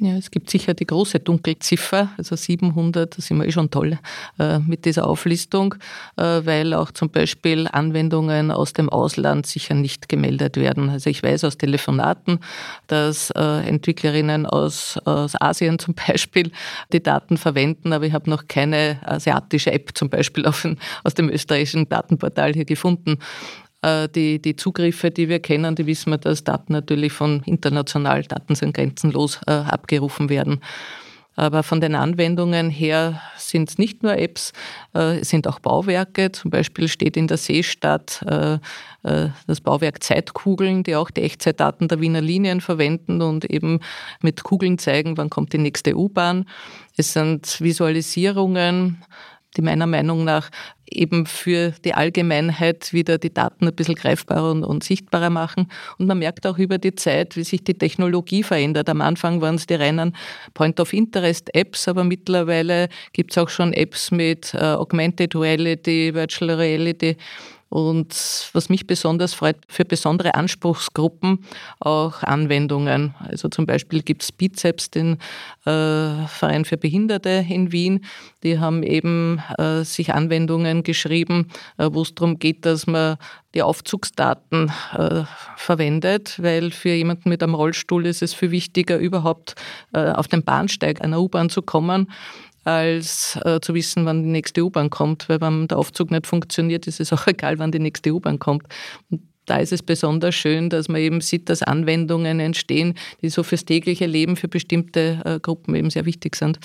Ja, 0.00 0.12
es 0.16 0.30
gibt 0.30 0.48
sicher 0.48 0.74
die 0.74 0.86
große 0.86 1.18
Dunkelziffer, 1.18 2.10
also 2.16 2.36
700, 2.36 3.18
das 3.18 3.26
sind 3.26 3.38
wir 3.38 3.46
eh 3.46 3.50
schon 3.50 3.68
toll 3.68 3.98
äh, 4.38 4.60
mit 4.60 4.84
dieser 4.84 5.08
Auflistung, 5.08 5.74
äh, 6.16 6.22
weil 6.22 6.72
auch 6.72 6.92
zum 6.92 7.10
Beispiel 7.10 7.66
Anwendungen 7.66 8.52
aus 8.52 8.72
dem 8.72 8.88
Ausland 8.90 9.46
sicher 9.46 9.74
nicht 9.74 10.08
gemeldet 10.08 10.56
werden. 10.56 10.88
Also 10.88 11.10
ich 11.10 11.24
weiß 11.24 11.42
aus 11.42 11.58
Telefonaten, 11.58 12.38
dass 12.86 13.30
äh, 13.30 13.66
Entwicklerinnen 13.66 14.46
aus, 14.46 14.98
aus 15.04 15.34
Asien 15.40 15.80
zum 15.80 15.94
Beispiel 15.94 16.52
die 16.92 17.02
Daten 17.02 17.36
verwenden, 17.36 17.92
aber 17.92 18.06
ich 18.06 18.12
habe 18.12 18.30
noch 18.30 18.46
keine 18.46 19.00
asiatische 19.04 19.72
App 19.72 19.98
zum 19.98 20.10
Beispiel 20.10 20.46
auf, 20.46 20.64
aus 21.02 21.14
dem 21.14 21.28
österreichischen 21.28 21.88
Datenportal 21.88 22.52
hier 22.52 22.66
gefunden. 22.66 23.18
Äh, 23.82 24.08
die, 24.08 24.40
die 24.40 24.56
Zugriffe, 24.56 25.10
die 25.10 25.28
wir 25.28 25.40
kennen, 25.40 25.74
die 25.74 25.86
wissen 25.86 26.10
wir, 26.10 26.18
dass 26.18 26.44
Daten 26.44 26.72
natürlich 26.72 27.12
von 27.12 27.42
international, 27.44 28.22
Daten 28.24 28.54
sind 28.54 28.74
grenzenlos 28.74 29.40
äh, 29.46 29.52
abgerufen 29.52 30.28
werden. 30.28 30.60
Aber 31.38 31.62
von 31.62 31.80
den 31.80 31.94
Anwendungen 31.94 32.68
her 32.68 33.22
sind 33.36 33.70
es 33.70 33.78
nicht 33.78 34.02
nur 34.02 34.18
Apps, 34.18 34.52
äh, 34.92 35.20
es 35.20 35.28
sind 35.28 35.46
auch 35.46 35.60
Bauwerke. 35.60 36.32
Zum 36.32 36.50
Beispiel 36.50 36.88
steht 36.88 37.16
in 37.16 37.28
der 37.28 37.36
Seestadt 37.36 38.24
äh, 38.26 38.54
äh, 39.04 39.28
das 39.46 39.60
Bauwerk 39.60 40.02
Zeitkugeln, 40.02 40.82
die 40.82 40.96
auch 40.96 41.10
die 41.12 41.22
Echtzeitdaten 41.22 41.86
der 41.86 42.00
Wiener 42.00 42.20
Linien 42.20 42.60
verwenden 42.60 43.22
und 43.22 43.44
eben 43.44 43.78
mit 44.20 44.42
Kugeln 44.42 44.78
zeigen, 44.78 45.16
wann 45.16 45.30
kommt 45.30 45.52
die 45.52 45.58
nächste 45.58 45.96
U-Bahn. 45.96 46.44
Es 46.96 47.12
sind 47.12 47.60
Visualisierungen 47.60 49.04
die 49.56 49.62
meiner 49.62 49.86
Meinung 49.86 50.24
nach 50.24 50.50
eben 50.90 51.26
für 51.26 51.72
die 51.84 51.94
Allgemeinheit 51.94 52.92
wieder 52.92 53.18
die 53.18 53.32
Daten 53.32 53.66
ein 53.66 53.74
bisschen 53.74 53.94
greifbarer 53.94 54.50
und, 54.50 54.64
und, 54.64 54.84
sichtbarer 54.84 55.30
machen. 55.30 55.70
Und 55.98 56.06
man 56.06 56.18
merkt 56.18 56.46
auch 56.46 56.58
über 56.58 56.78
die 56.78 56.94
Zeit, 56.94 57.36
wie 57.36 57.44
sich 57.44 57.64
die 57.64 57.74
Technologie 57.74 58.42
verändert. 58.42 58.88
Am 58.88 59.00
Anfang 59.00 59.40
waren 59.40 59.56
es 59.56 59.66
die 59.66 59.74
reinen 59.74 60.14
Point-of-Interest-Apps, 60.54 61.88
aber 61.88 62.04
mittlerweile 62.04 62.88
gibt 63.12 63.32
es 63.32 63.38
auch 63.38 63.48
schon 63.48 63.72
Apps 63.72 64.10
mit 64.10 64.54
äh, 64.54 64.58
Augmented 64.58 65.34
Reality, 65.34 66.14
Virtual 66.14 66.50
Reality 66.52 67.16
und 67.68 68.14
was 68.52 68.68
mich 68.68 68.86
besonders 68.86 69.34
freut, 69.34 69.56
für 69.68 69.84
besondere 69.84 70.34
Anspruchsgruppen 70.34 71.44
auch 71.80 72.22
Anwendungen. 72.22 73.14
Also 73.18 73.48
zum 73.48 73.66
Beispiel 73.66 74.02
gibt 74.02 74.22
es 74.22 74.32
Bizeps, 74.32 74.90
den 74.90 75.18
äh, 75.64 76.26
Verein 76.26 76.64
für 76.64 76.76
Behinderte 76.76 77.44
in 77.48 77.72
Wien. 77.72 78.04
Die 78.42 78.58
haben 78.58 78.82
eben 78.82 79.42
äh, 79.58 79.84
sich 79.84 80.14
Anwendungen 80.14 80.82
geschrieben, 80.82 81.48
äh, 81.76 81.88
wo 81.92 82.02
es 82.02 82.14
darum 82.14 82.38
geht, 82.38 82.64
dass 82.64 82.86
man 82.86 83.16
die 83.54 83.62
Aufzugsdaten 83.62 84.70
äh, 84.92 85.24
verwendet, 85.56 86.38
weil 86.42 86.70
für 86.70 86.90
jemanden 86.90 87.28
mit 87.28 87.42
einem 87.42 87.54
Rollstuhl 87.54 88.06
ist 88.06 88.22
es 88.22 88.34
viel 88.34 88.50
wichtiger, 88.50 88.98
überhaupt 88.98 89.54
äh, 89.92 90.10
auf 90.10 90.28
den 90.28 90.42
Bahnsteig 90.42 91.02
einer 91.02 91.20
U-Bahn 91.20 91.50
zu 91.50 91.62
kommen 91.62 92.08
als 92.68 93.38
äh, 93.44 93.60
zu 93.60 93.74
wissen, 93.74 94.04
wann 94.04 94.22
die 94.22 94.28
nächste 94.28 94.62
U-Bahn 94.62 94.90
kommt, 94.90 95.28
weil 95.28 95.40
wenn 95.40 95.68
der 95.68 95.78
Aufzug 95.78 96.10
nicht 96.10 96.26
funktioniert, 96.26 96.86
ist 96.86 97.00
es 97.00 97.12
auch 97.12 97.26
egal, 97.26 97.58
wann 97.58 97.72
die 97.72 97.78
nächste 97.78 98.12
U-Bahn 98.12 98.38
kommt. 98.38 98.64
Und 99.10 99.22
da 99.46 99.56
ist 99.56 99.72
es 99.72 99.82
besonders 99.82 100.34
schön, 100.34 100.68
dass 100.68 100.88
man 100.88 101.00
eben 101.00 101.20
sieht, 101.22 101.48
dass 101.48 101.62
Anwendungen 101.62 102.40
entstehen, 102.40 102.94
die 103.22 103.30
so 103.30 103.42
fürs 103.42 103.64
tägliche 103.64 104.06
Leben 104.06 104.36
für 104.36 104.48
bestimmte 104.48 105.22
äh, 105.24 105.40
Gruppen 105.40 105.74
eben 105.74 105.88
sehr 105.88 106.04
wichtig 106.04 106.36
sind. 106.36 106.58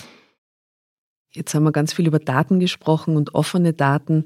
Jetzt 1.34 1.56
haben 1.56 1.64
wir 1.64 1.72
ganz 1.72 1.94
viel 1.94 2.06
über 2.06 2.20
Daten 2.20 2.60
gesprochen 2.60 3.16
und 3.16 3.34
offene 3.34 3.74
Daten. 3.74 4.26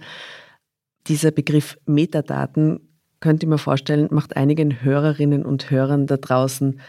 Dieser 1.07 1.31
Begriff 1.31 1.77
Metadaten, 1.85 2.79
könnte 3.19 3.45
ich 3.45 3.49
mir 3.49 3.57
vorstellen, 3.57 4.07
macht 4.11 4.35
einigen 4.35 4.83
Hörerinnen 4.83 5.45
und 5.45 5.71
Hörern 5.71 6.07
da 6.07 6.17
draußen 6.17 6.79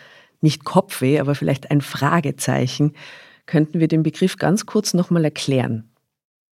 nicht 0.40 0.64
Kopfweh, 0.64 1.20
aber 1.20 1.34
vielleicht 1.34 1.70
ein 1.70 1.80
Fragezeichen. 1.80 2.94
Könnten 3.48 3.80
wir 3.80 3.88
den 3.88 4.02
Begriff 4.02 4.36
ganz 4.36 4.66
kurz 4.66 4.92
nochmal 4.92 5.24
erklären? 5.24 5.88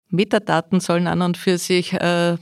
Metadaten 0.09 0.79
sollen 0.79 1.07
an 1.07 1.23
und 1.23 1.37
für 1.37 1.57
sich 1.57 1.93
äh, 1.93 2.37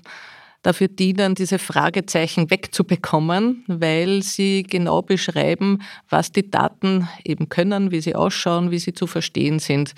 dafür 0.62 0.90
dienen, 0.90 1.36
diese 1.36 1.58
Fragezeichen 1.58 2.52
wegzubekommen, 2.52 3.64
weil 3.68 4.22
sie 4.24 4.64
genau 4.64 5.04
beschreiben, 5.04 5.82
was 6.10 6.34
die 6.34 6.52
Daten 6.52 7.08
eben 7.24 7.48
können, 7.48 7.92
wie 7.92 8.02
sie 8.02 8.14
ausschauen, 8.14 8.72
wie 8.72 8.80
sie 8.80 8.92
zu 8.92 9.08
verstehen 9.08 9.60
sind. 9.60 9.94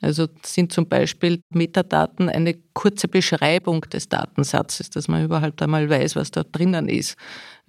Also 0.00 0.28
sind 0.42 0.72
zum 0.72 0.88
Beispiel 0.88 1.42
Metadaten 1.50 2.30
eine 2.30 2.54
kurze 2.72 3.06
Beschreibung 3.06 3.82
des 3.82 4.08
Datensatzes, 4.08 4.88
dass 4.88 5.08
man 5.08 5.24
überhaupt 5.24 5.60
einmal 5.60 5.90
weiß, 5.90 6.16
was 6.16 6.30
da 6.30 6.42
drinnen 6.42 6.88
ist, 6.88 7.18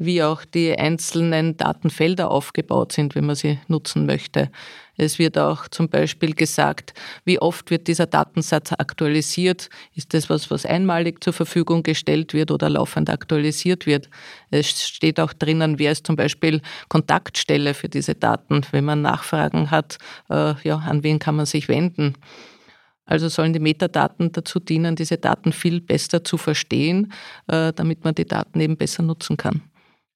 wie 0.04 0.24
auch 0.24 0.46
die 0.46 0.78
einzelnen 0.78 1.58
Datenfelder 1.58 2.32
aufgebaut 2.32 2.92
sind, 2.92 3.14
wenn 3.14 3.28
man 3.28 3.36
sie 3.36 3.60
nutzen 3.68 4.08
möchte. 4.08 4.50
Es 4.98 5.20
wird 5.20 5.38
auch 5.38 5.68
zum 5.68 5.90
Beispiel 5.90 6.34
gesagt, 6.34 6.94
wie 7.24 7.40
oft 7.40 7.70
wird 7.70 7.88
dieser 7.88 8.08
Datensatz 8.08 8.72
aktualisiert. 8.72 9.70
Ist 9.94 10.14
das 10.14 10.30
was, 10.30 10.50
was 10.50 10.66
einmalig 10.66 11.24
zur 11.24 11.34
Verfügung 11.34 11.84
gestellt 11.84 12.34
wird 12.34 12.50
oder 12.50 12.70
laufend 12.70 13.10
aktualisiert 13.10 13.86
wird? 13.86 14.10
Es 14.50 14.70
steht 14.88 15.20
auch 15.20 15.34
drinnen, 15.34 15.78
wer 15.78 15.92
ist 15.92 16.08
zum 16.08 16.16
Beispiel 16.16 16.62
Kontaktstelle 16.90 17.74
für 17.74 17.90
diese 17.90 18.16
Daten, 18.16 18.62
wenn 18.72 18.86
man 18.86 19.04
Nachfragen 19.04 19.70
hat, 19.70 19.98
äh, 20.30 20.56
ja, 20.64 20.78
an 20.78 21.04
wen 21.04 21.20
kann 21.20 21.36
man 21.36 21.46
sich 21.46 21.68
wenden? 21.68 22.16
Also 23.06 23.28
sollen 23.28 23.54
die 23.54 23.60
Metadaten 23.60 24.32
dazu 24.32 24.60
dienen, 24.60 24.96
diese 24.96 25.18
Daten 25.18 25.52
viel 25.52 25.82
besser 25.82 26.24
zu 26.24 26.38
verstehen, 26.38 27.12
äh, 27.48 27.74
damit 27.74 28.04
man 28.04 28.16
die 28.16 28.26
Daten 28.26 28.60
eben 28.60 28.78
besser 28.78 29.04
nutzen 29.04 29.38
kann. 29.38 29.62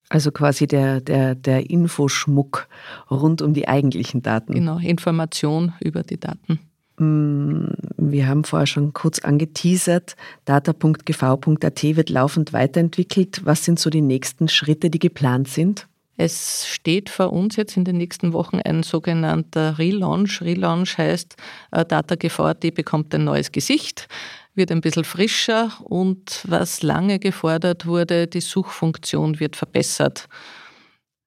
Also 0.10 0.32
quasi 0.32 0.68
der, 0.68 1.02
der, 1.02 1.36
der 1.36 1.70
Infoschmuck 1.70 2.68
rund 3.10 3.41
um 3.41 3.54
die 3.54 3.68
eigentlichen 3.68 4.22
Daten. 4.22 4.54
Genau, 4.54 4.78
Information 4.78 5.74
über 5.80 6.04
die 6.04 6.20
Daten. 6.20 6.60
Mm, 6.98 7.65
wir 7.98 8.28
haben 8.28 8.44
vorher 8.44 8.68
schon 8.68 8.94
kurz 8.94 9.20
angeteasert, 9.20 10.15
data.gv.at 10.46 11.84
wird 11.84 12.10
laufend 12.10 12.54
weiterentwickelt. 12.54 13.41
Was 13.46 13.65
sind 13.65 13.80
so 13.80 13.89
die 13.89 14.02
nächsten 14.02 14.48
Schritte, 14.48 14.89
die 14.89 15.00
geplant 15.00 15.48
sind? 15.48 15.88
Es 16.18 16.65
steht 16.68 17.10
vor 17.10 17.34
uns 17.34 17.58
jetzt 17.58 17.76
in 17.76 17.84
den 17.84 17.98
nächsten 17.98 18.32
Wochen 18.32 18.62
ein 18.63 18.84
sogenannter 18.84 19.78
Relaunch. 19.78 20.41
Relaunch 20.41 20.98
heißt, 20.98 21.36
äh, 21.72 21.84
DataGV.at 21.84 22.74
bekommt 22.74 23.13
ein 23.13 23.26
neues 23.26 23.52
Gesicht, 23.52 24.08
wird 24.56 24.72
ein 24.72 24.82
bisschen 24.82 25.04
frischer 25.04 25.72
und 25.84 26.44
was 26.48 26.82
lange 26.82 27.20
gefordert 27.20 27.86
wurde, 27.86 28.28
die 28.28 28.41
Suchfunktion 28.41 29.39
wird 29.39 29.56
verbessert. 29.56 30.28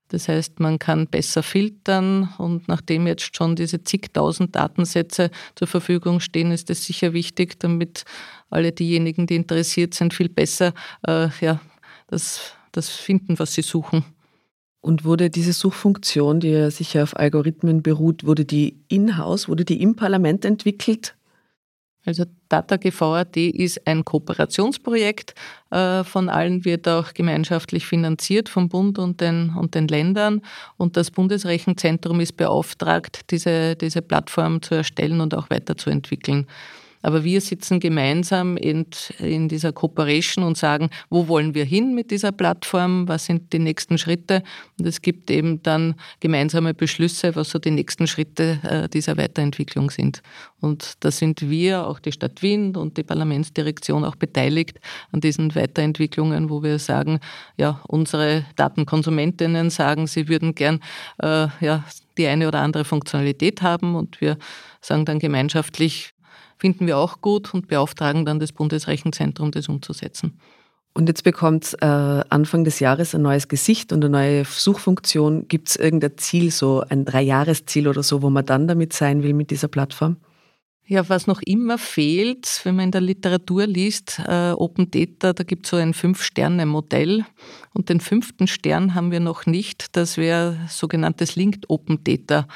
Das 0.09 0.29
heißt, 0.29 0.59
man 0.59 0.79
kann 0.79 1.07
besser 1.07 1.43
filtern 1.43 2.33
und 2.39 2.67
nachdem 2.67 3.07
jetzt 3.07 3.37
schon 3.37 3.57
diese 3.57 3.85
zigtausend 3.85 4.57
Datensätze 4.57 5.31
zur 5.55 5.69
Verfügung 5.69 6.21
stehen, 6.21 6.51
ist 6.51 6.71
es 6.71 6.85
sicher 6.87 7.13
wichtig, 7.13 7.61
damit 7.61 8.05
alle 8.49 8.73
diejenigen, 8.73 9.27
die 9.27 9.37
interessiert 9.37 9.93
sind, 9.93 10.15
viel 10.15 10.31
besser 10.31 10.73
äh, 11.07 11.29
ja, 11.43 11.61
das, 12.07 12.55
das 12.73 12.89
finden, 12.89 13.39
was 13.39 13.53
sie 13.53 13.63
suchen. 13.63 14.05
Und 14.81 15.05
wurde 15.05 15.29
diese 15.29 15.53
Suchfunktion, 15.53 16.41
die 16.41 16.51
ja 16.51 16.71
sicher 16.71 17.03
auf 17.03 17.15
Algorithmen 17.17 17.83
beruht, 17.83 18.25
wurde 18.25 18.47
die 18.47 18.79
in-house, 18.89 19.49
wurde 19.49 19.67
die 19.67 19.83
im 19.83 19.97
Parlament 19.97 20.47
entwickelt? 20.47 21.18
Also 22.05 22.25
DataGV.at 22.49 23.37
ist 23.37 23.87
ein 23.87 24.05
Kooperationsprojekt. 24.05 25.35
Äh, 25.71 26.05
von 26.05 26.29
allen 26.29 26.65
wird 26.65 26.89
auch 26.89 27.13
gemeinschaftlich 27.13 27.87
finanziert 27.87 28.49
vom 28.49 28.69
Bund 28.69 28.99
und 28.99 29.21
den, 29.21 29.51
und 29.51 29.75
den 29.75 29.89
Ländern. 29.89 30.41
Und 30.77 30.97
das 30.97 31.11
Bundesrechenzentrum 31.11 32.21
ist 32.21 32.37
beauftragt, 32.37 33.31
diese, 33.31 33.77
diese 33.77 34.01
Plattform 34.01 34.63
zu 34.63 34.75
erstellen 34.75 35.21
und 35.21 35.35
auch 35.35 35.51
weiterzuentwickeln. 35.51 36.47
Aber 37.03 37.25
wir 37.25 37.41
sitzen 37.41 37.81
gemeinsam 37.81 38.57
in, 38.57 38.87
in 39.19 39.49
dieser 39.49 39.73
Cooperation 39.73 40.45
und 40.45 40.57
sagen, 40.57 40.91
wo 41.11 41.29
wollen 41.29 41.55
wir 41.55 41.65
hin 41.65 41.95
mit 41.95 42.11
dieser 42.11 42.33
Plattform, 42.33 43.09
was 43.09 43.27
sind 43.27 43.53
die 43.53 43.59
nächsten 43.59 43.99
Schritte. 43.99 44.43
Und 44.79 44.87
es 44.87 45.01
gibt 45.03 45.31
eben 45.31 45.63
dann 45.63 45.95
gemeinsame 46.21 46.75
Beschlüsse, 46.75 47.37
was 47.37 47.51
so 47.51 47.59
die 47.59 47.71
nächsten 47.71 48.07
Schritte 48.07 48.59
äh, 48.63 48.89
dieser 48.89 49.17
Weiterentwicklung 49.17 49.91
sind. 49.91 50.23
Und 50.61 50.95
da 51.01 51.11
sind 51.11 51.49
wir, 51.49 51.87
auch 51.87 52.01
die 52.01 52.13
Stadt 52.13 52.43
Wien 52.43 52.75
und 52.77 52.97
die 52.97 53.05
Parlamentsdirektion 53.05 54.05
auch 54.05 54.17
beteiligt 54.17 54.81
an 55.13 55.21
diesen 55.21 55.55
Weiterentwicklungen, 55.55 56.51
wo 56.51 56.63
wir 56.63 56.79
sagen, 56.79 57.21
ja, 57.57 57.81
unsere 57.87 58.45
Datenkonsumentinnen 58.57 59.71
sagen, 59.71 60.07
sie 60.07 60.29
würden 60.29 60.55
gern 60.55 60.81
äh, 61.23 61.49
ja, 61.61 61.85
die 62.17 62.27
eine 62.27 62.49
oder 62.49 62.61
andere 62.61 62.85
Funktionalität 62.85 63.63
haben 63.63 63.95
und 63.95 64.21
wir 64.21 64.37
sagen 64.81 65.05
dann 65.05 65.19
gemeinschaftlich, 65.19 66.13
finden 66.59 66.87
wir 66.87 66.99
auch 66.99 67.21
gut 67.21 67.55
und 67.55 67.69
beauftragen 67.69 68.25
dann 68.25 68.41
das 68.41 68.53
Bundesrechenzentrum, 68.53 69.51
das 69.51 69.69
umzusetzen. 69.69 70.39
Und 70.95 71.09
jetzt 71.09 71.23
bekommt 71.23 71.77
äh, 71.81 71.87
Anfang 71.87 72.65
des 72.65 72.81
Jahres 72.81 73.15
ein 73.15 73.23
neues 73.23 73.47
Gesicht 73.47 73.93
und 73.93 74.05
eine 74.05 74.11
neue 74.11 74.45
Suchfunktion. 74.45 75.47
Gibt 75.47 75.69
es 75.69 75.77
irgendein 75.77 76.19
Ziel, 76.19 76.51
so 76.51 76.83
ein 76.89 77.05
Dreijahresziel 77.05 77.87
oder 77.87 78.03
so, 78.03 78.23
wo 78.23 78.31
man 78.31 78.45
dann 78.45 78.67
damit 78.67 78.93
sein 78.93 79.23
will 79.23 79.33
mit 79.33 79.51
dieser 79.51 79.69
Plattform? 79.69 80.17
Ja, 80.91 81.07
was 81.11 81.27
noch 81.27 81.43
immer 81.43 81.77
fehlt, 81.77 82.63
wenn 82.65 82.77
man 82.77 82.87
in 82.87 82.91
der 82.93 83.03
Literatur 83.03 83.67
liest, 83.67 84.23
äh, 84.27 84.53
Open 84.53 84.91
Data, 84.91 85.35
da 85.35 85.45
gibt 85.45 85.67
es 85.67 85.71
so 85.71 85.77
ein 85.77 85.93
Fünf-Sterne-Modell. 85.93 87.27
Und 87.75 87.91
den 87.91 88.01
fünften 88.01 88.47
Stern 88.47 88.95
haben 88.95 89.11
wir 89.11 89.21
noch 89.21 89.45
nicht. 89.45 89.95
Das 89.97 90.17
wäre 90.17 90.57
sogenanntes 90.69 91.37
Linked 91.37 91.69
Open 91.69 92.03
Data. 92.05 92.49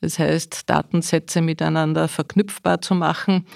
Das 0.00 0.18
heißt, 0.18 0.68
Datensätze 0.70 1.40
miteinander 1.40 2.08
verknüpfbar 2.08 2.80
zu 2.80 2.94
machen. 2.94 3.46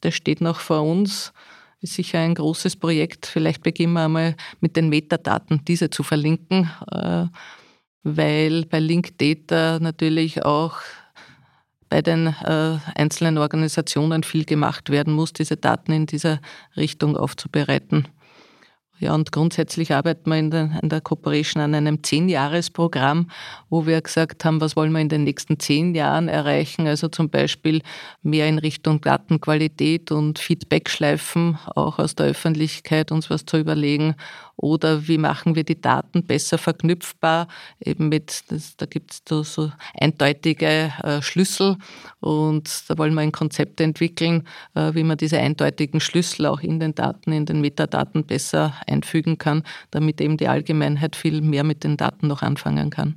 Das 0.00 0.14
steht 0.14 0.40
noch 0.40 0.60
vor 0.60 0.82
uns. 0.82 1.32
Ist 1.80 1.94
sicher 1.94 2.18
ein 2.18 2.34
großes 2.34 2.76
Projekt. 2.76 3.26
Vielleicht 3.26 3.62
beginnen 3.62 3.94
wir 3.94 4.04
einmal 4.04 4.36
mit 4.60 4.76
den 4.76 4.88
Metadaten, 4.88 5.64
diese 5.66 5.90
zu 5.90 6.02
verlinken, 6.02 6.70
äh, 6.90 7.26
weil 8.02 8.66
bei 8.66 8.78
Linked 8.78 9.20
Data 9.20 9.78
natürlich 9.78 10.44
auch 10.44 10.76
bei 11.88 12.02
den 12.02 12.26
äh, 12.26 12.78
einzelnen 12.94 13.38
Organisationen 13.38 14.22
viel 14.22 14.44
gemacht 14.44 14.90
werden 14.90 15.12
muss, 15.12 15.32
diese 15.32 15.56
Daten 15.56 15.92
in 15.92 16.06
dieser 16.06 16.40
Richtung 16.76 17.16
aufzubereiten. 17.16 18.08
Ja, 18.98 19.14
und 19.14 19.30
grundsätzlich 19.30 19.92
arbeiten 19.92 20.30
wir 20.30 20.38
in 20.38 20.50
der, 20.50 20.70
in 20.82 20.88
der 20.88 21.02
Cooperation 21.02 21.62
an 21.62 21.74
einem 21.74 22.02
Zehn-Jahres-Programm, 22.02 23.30
wo 23.68 23.84
wir 23.84 24.00
gesagt 24.00 24.42
haben, 24.46 24.60
was 24.62 24.74
wollen 24.74 24.92
wir 24.92 25.00
in 25.00 25.10
den 25.10 25.24
nächsten 25.24 25.58
zehn 25.58 25.94
Jahren 25.94 26.28
erreichen. 26.28 26.86
Also 26.86 27.08
zum 27.08 27.28
Beispiel 27.28 27.82
mehr 28.22 28.48
in 28.48 28.58
Richtung 28.58 29.02
Datenqualität 29.02 30.12
und 30.12 30.38
Feedback-Schleifen, 30.38 31.58
auch 31.74 31.98
aus 31.98 32.14
der 32.14 32.26
Öffentlichkeit 32.26 33.12
uns 33.12 33.28
was 33.28 33.44
zu 33.44 33.58
überlegen 33.58 34.14
oder 34.56 35.06
wie 35.06 35.18
machen 35.18 35.54
wir 35.54 35.64
die 35.64 35.80
Daten 35.80 36.24
besser 36.24 36.58
verknüpfbar, 36.58 37.48
eben 37.80 38.08
mit, 38.08 38.44
das, 38.48 38.76
da 38.76 38.86
gibt 38.86 39.12
es 39.12 39.22
so, 39.28 39.42
so, 39.42 39.72
eindeutige 39.94 40.92
äh, 41.02 41.22
Schlüssel 41.22 41.76
und 42.20 42.84
da 42.88 42.98
wollen 42.98 43.14
wir 43.14 43.20
ein 43.20 43.32
Konzept 43.32 43.80
entwickeln, 43.80 44.46
äh, 44.74 44.94
wie 44.94 45.02
man 45.02 45.18
diese 45.18 45.38
eindeutigen 45.38 46.00
Schlüssel 46.00 46.46
auch 46.46 46.60
in 46.60 46.80
den 46.80 46.94
Daten, 46.94 47.32
in 47.32 47.46
den 47.46 47.60
Metadaten 47.60 48.24
besser 48.24 48.74
einfügen 48.86 49.38
kann, 49.38 49.62
damit 49.90 50.20
eben 50.20 50.36
die 50.36 50.48
Allgemeinheit 50.48 51.16
viel 51.16 51.42
mehr 51.42 51.64
mit 51.64 51.84
den 51.84 51.96
Daten 51.96 52.26
noch 52.26 52.42
anfangen 52.42 52.90
kann. 52.90 53.16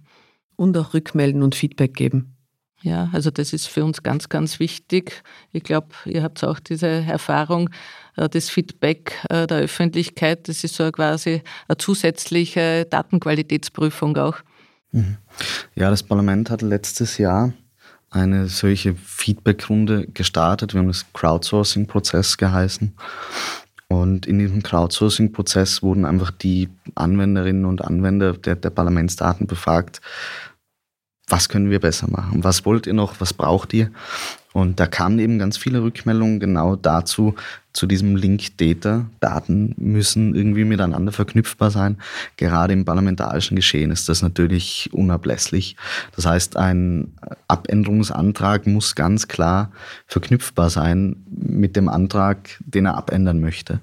Und 0.56 0.78
auch 0.78 0.93
rückmelden 0.93 1.41
und 1.41 1.56
Feedback 1.56 1.93
geben. 1.93 2.38
Ja, 2.82 3.10
also 3.12 3.30
das 3.30 3.52
ist 3.52 3.68
für 3.68 3.84
uns 3.84 4.04
ganz, 4.04 4.30
ganz 4.30 4.60
wichtig. 4.60 5.24
Ich 5.52 5.63
glaube, 5.63 5.89
ihr 6.06 6.24
habt 6.24 6.44
auch 6.44 6.60
diese 6.60 6.88
Erfahrung, 6.88 7.70
äh, 8.15 8.30
das 8.30 8.50
Feedback 8.50 9.13
äh, 9.30 9.48
der 9.48 9.60
Öffentlichkeit, 9.60 10.48
das 10.48 10.63
ist 10.63 10.76
so 10.76 10.89
quasi 10.92 11.42
eine 11.68 11.78
zusätzliche 11.78 12.86
Datenqualitätsprüfung 12.89 14.15
auch. 14.18 14.38
Mhm. 14.92 15.18
Ja, 15.76 15.89
das 15.89 16.04
Parlament 16.04 16.50
hat 16.50 16.62
letztes 16.62 17.18
Jahr 17.18 17.54
eine 18.12 18.48
solche 18.48 18.96
Feedbackrunde 18.96 20.08
gestartet. 20.08 20.74
Wir 20.74 20.80
haben 20.80 20.88
das 20.88 21.06
Crowdsourcing-Prozess 21.13 22.38
geheißen. 22.38 22.96
Und 23.88 24.26
in 24.26 24.39
diesem 24.39 24.63
Crowdsourcing-Prozess 24.63 25.82
wurden 25.84 26.06
einfach 26.06 26.32
die 26.32 26.70
Anwenderinnen 26.96 27.65
und 27.65 27.84
Anwender 27.84 28.34
der, 28.34 28.56
der 28.56 28.70
Parlamentsdaten 28.70 29.48
befragt, 29.48 30.02
was 31.30 31.50
können 31.50 31.70
wir 31.70 31.80
besser 31.80 32.10
machen? 32.10 32.44
Was 32.44 32.65
wollt 32.65 32.88
ihr 32.88 32.94
noch? 32.94 33.20
Was 33.20 33.34
braucht 33.34 33.74
ihr? 33.74 33.92
Und 34.52 34.80
da 34.80 34.88
kamen 34.88 35.20
eben 35.20 35.38
ganz 35.38 35.58
viele 35.58 35.84
Rückmeldungen 35.84 36.39
genau 36.39 36.76
dazu, 36.76 37.36
zu 37.72 37.86
diesem 37.86 38.15
Link 38.15 38.58
Data. 38.58 39.06
Daten 39.20 39.76
müssen 39.78 40.34
irgendwie 40.34 40.63
miteinander 40.63 41.12
verknüpfbar 41.12 41.70
sein. 41.70 41.98
Gerade 42.36 42.74
im 42.74 42.84
parlamentarischen 42.84 43.56
Geschehen 43.56 43.92
ist 43.92 44.10
das 44.10 44.24
natürlich 44.24 44.89
unablässlich. 44.92 45.76
Das 46.15 46.26
heißt, 46.26 46.58
ein 46.58 47.13
Abänderungsantrag 47.48 48.65
muss 48.65 48.96
ganz 48.96 49.28
klar 49.28 49.72
verknüpfbar 50.08 50.72
sein 50.72 51.24
mit 51.30 51.76
dem 51.76 51.88
Antrag, 51.88 52.58
den 52.60 52.88
er 52.88 52.98
abändern 52.98 53.39
möchte. 53.39 53.82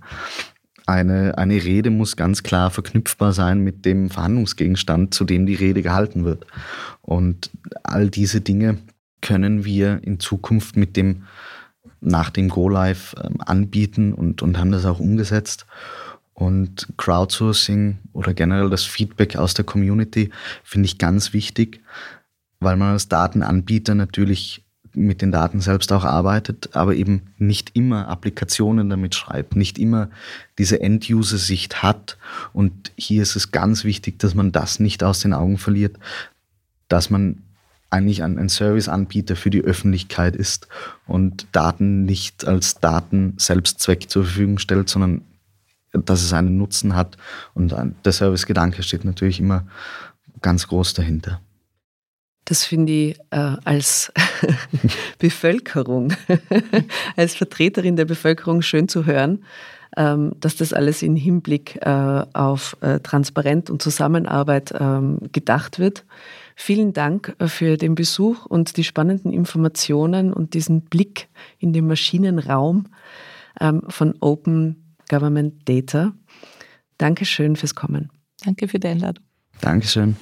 Eine, 0.87 1.37
eine 1.37 1.55
Rede 1.55 1.91
muss 1.91 2.17
ganz 2.17 2.45
klar 2.45 2.71
verknüpfbar 2.71 3.33
sein 3.33 3.61
mit 3.61 3.85
dem 3.85 4.09
Verhandlungsgegenstand, 4.09 5.13
zu 5.13 5.25
dem 5.25 5.45
die 5.45 5.55
Rede 5.55 5.83
gehalten 5.83 6.25
wird. 6.25 6.47
Und 7.03 7.51
all 7.83 8.09
diese 8.09 8.41
Dinge 8.41 8.79
können 9.21 9.65
wir 9.65 10.01
in 10.05 10.21
Zukunft 10.21 10.77
mit 10.77 10.97
dem 10.97 11.25
nach 12.01 12.31
dem 12.31 12.49
Go 12.49 12.69
Live 12.69 13.15
ähm, 13.23 13.41
anbieten 13.41 14.13
und, 14.13 14.43
und 14.43 14.59
haben 14.59 14.71
das 14.71 14.85
auch 14.85 15.01
umgesetzt. 15.01 15.67
Und 16.35 16.89
Crowdsourcing 16.99 17.99
oder 18.13 18.35
generell 18.35 18.69
das 18.69 18.85
Feedback 18.85 19.37
aus 19.37 19.55
der 19.55 19.65
Community 19.65 20.31
finde 20.63 20.87
ich 20.87 20.99
ganz 20.99 21.33
wichtig, 21.33 21.81
weil 22.61 22.77
man 22.77 22.93
als 22.93 23.09
Datenanbieter 23.09 23.95
natürlich 23.95 24.66
mit 24.97 25.23
den 25.23 25.31
Daten 25.31 25.61
selbst 25.61 25.93
auch 25.93 26.05
arbeitet, 26.05 26.71
aber 26.73 26.95
eben 26.95 27.23
nicht 27.39 27.73
immer 27.75 28.09
Applikationen 28.09 28.89
damit 28.89 29.15
schreibt, 29.15 29.55
nicht 29.55 29.79
immer 29.79 30.09
diese 30.59 30.81
End-User-Sicht 30.81 31.83
hat. 31.83 32.17
Und 32.53 32.93
hier 32.97 33.23
ist 33.23 33.37
es 33.37 33.53
ganz 33.53 33.85
wichtig, 33.85 34.19
dass 34.19 34.35
man 34.35 34.53
das 34.53 34.81
nicht 34.81 35.05
aus 35.05 35.21
den 35.21 35.35
Augen 35.35 35.59
verliert, 35.59 35.99
dass 36.89 37.11
man 37.11 37.43
eigentlich 37.91 38.23
ein, 38.23 38.39
ein 38.39 38.49
Serviceanbieter 38.49 39.37
für 39.37 39.51
die 39.51 39.63
Öffentlichkeit 39.63 40.35
ist 40.35 40.67
und 41.07 41.47
Daten 41.53 42.05
nicht 42.05 42.47
als 42.47 42.81
Daten-Selbstzweck 42.81 44.11
zur 44.11 44.25
Verfügung 44.25 44.59
stellt, 44.59 44.89
sondern 44.89 45.23
dass 45.93 46.23
es 46.23 46.33
einen 46.33 46.57
Nutzen 46.57 46.97
hat. 46.97 47.17
Und 47.55 47.75
der 48.05 48.13
Servicegedanke 48.13 48.83
steht 48.83 49.05
natürlich 49.05 49.41
immer 49.41 49.67
ganz 50.43 50.67
groß 50.69 50.95
dahinter. 50.95 51.41
Das 52.47 52.65
finde 52.65 52.93
ich 52.93 53.19
äh, 53.31 53.57
als 53.65 54.13
Bevölkerung, 55.19 56.13
als 57.17 57.35
Vertreterin 57.35 57.97
der 57.97 58.05
Bevölkerung 58.05 58.63
schön 58.63 58.89
zu 58.89 59.05
hören, 59.05 59.45
ähm, 59.97 60.33
dass 60.41 60.55
das 60.55 60.73
alles 60.73 61.03
in 61.03 61.17
Hinblick 61.17 61.77
äh, 61.83 62.25
auf 62.33 62.77
äh, 62.83 63.01
Transparenz 63.01 63.69
und 63.69 63.83
Zusammenarbeit 63.83 64.73
ähm, 64.79 65.19
gedacht 65.33 65.81
wird. 65.81 66.05
Vielen 66.55 66.93
Dank 66.93 67.35
äh, 67.39 67.49
für 67.49 67.77
den 67.77 67.97
Besuch 67.97 68.47
und 68.47 68.77
die 68.77 68.85
spannenden 68.85 69.33
Informationen 69.33 70.33
und 70.33 70.55
diesen 70.55 70.83
Blick 70.83 71.29
in 71.59 71.73
den 71.73 71.89
Maschinenraum 71.89 72.87
ähm, 73.61 73.83
von 73.89 74.15
Open 74.21 74.95
Government 75.09 75.69
Data. 75.69 76.13
Dankeschön 76.99 77.57
fürs 77.57 77.75
Kommen. 77.75 78.11
Danke 78.45 78.69
für 78.69 78.79
die 78.79 78.87
Einladung. 78.87 79.25
Dankeschön. 79.61 80.17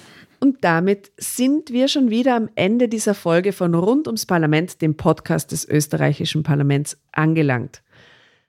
Und 0.44 0.62
damit 0.62 1.10
sind 1.16 1.70
wir 1.70 1.88
schon 1.88 2.10
wieder 2.10 2.36
am 2.36 2.50
Ende 2.54 2.86
dieser 2.86 3.14
Folge 3.14 3.54
von 3.54 3.74
Rund 3.74 4.06
ums 4.06 4.26
Parlament, 4.26 4.82
dem 4.82 4.94
Podcast 4.94 5.52
des 5.52 5.66
österreichischen 5.66 6.42
Parlaments, 6.42 6.98
angelangt. 7.12 7.82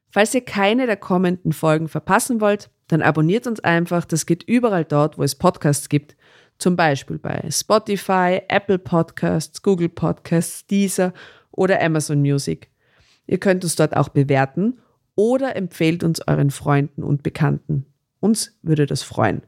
Falls 0.10 0.36
ihr 0.36 0.44
keine 0.44 0.88
der 0.88 0.98
kommenden 0.98 1.54
Folgen 1.54 1.88
verpassen 1.88 2.42
wollt, 2.42 2.70
dann 2.90 3.02
abonniert 3.02 3.48
uns 3.48 3.62
einfach. 3.62 4.04
Das 4.04 4.26
geht 4.26 4.44
überall 4.44 4.84
dort, 4.84 5.18
wo 5.18 5.24
es 5.24 5.36
Podcasts 5.36 5.88
gibt. 5.88 6.18
Zum 6.58 6.76
Beispiel 6.76 7.18
bei 7.18 7.48
Spotify, 7.50 8.42
Apple 8.50 8.80
Podcasts, 8.80 9.62
Google 9.62 9.88
Podcasts, 9.88 10.68
Deezer 10.68 11.14
oder 11.52 11.82
Amazon 11.82 12.20
Music. 12.20 12.72
Ihr 13.26 13.38
könnt 13.38 13.64
uns 13.64 13.78
dort 13.78 13.96
auch 13.96 14.10
bewerten 14.10 14.80
oder 15.16 15.56
empfehlt 15.56 16.04
uns 16.04 16.28
euren 16.28 16.52
Freunden 16.52 17.04
und 17.04 17.24
Bekannten. 17.24 17.86
Uns 18.20 18.60
würde 18.64 18.86
das 18.86 19.02
freuen. 19.02 19.44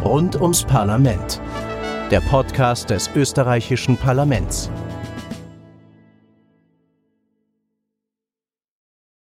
Rund 0.05 0.41
ums 0.41 0.65
Parlament. 0.65 1.41
Der 2.11 2.21
Podcast 2.21 2.91
des 2.91 3.11
österreichischen 3.15 3.97
Parlaments. 3.97 4.71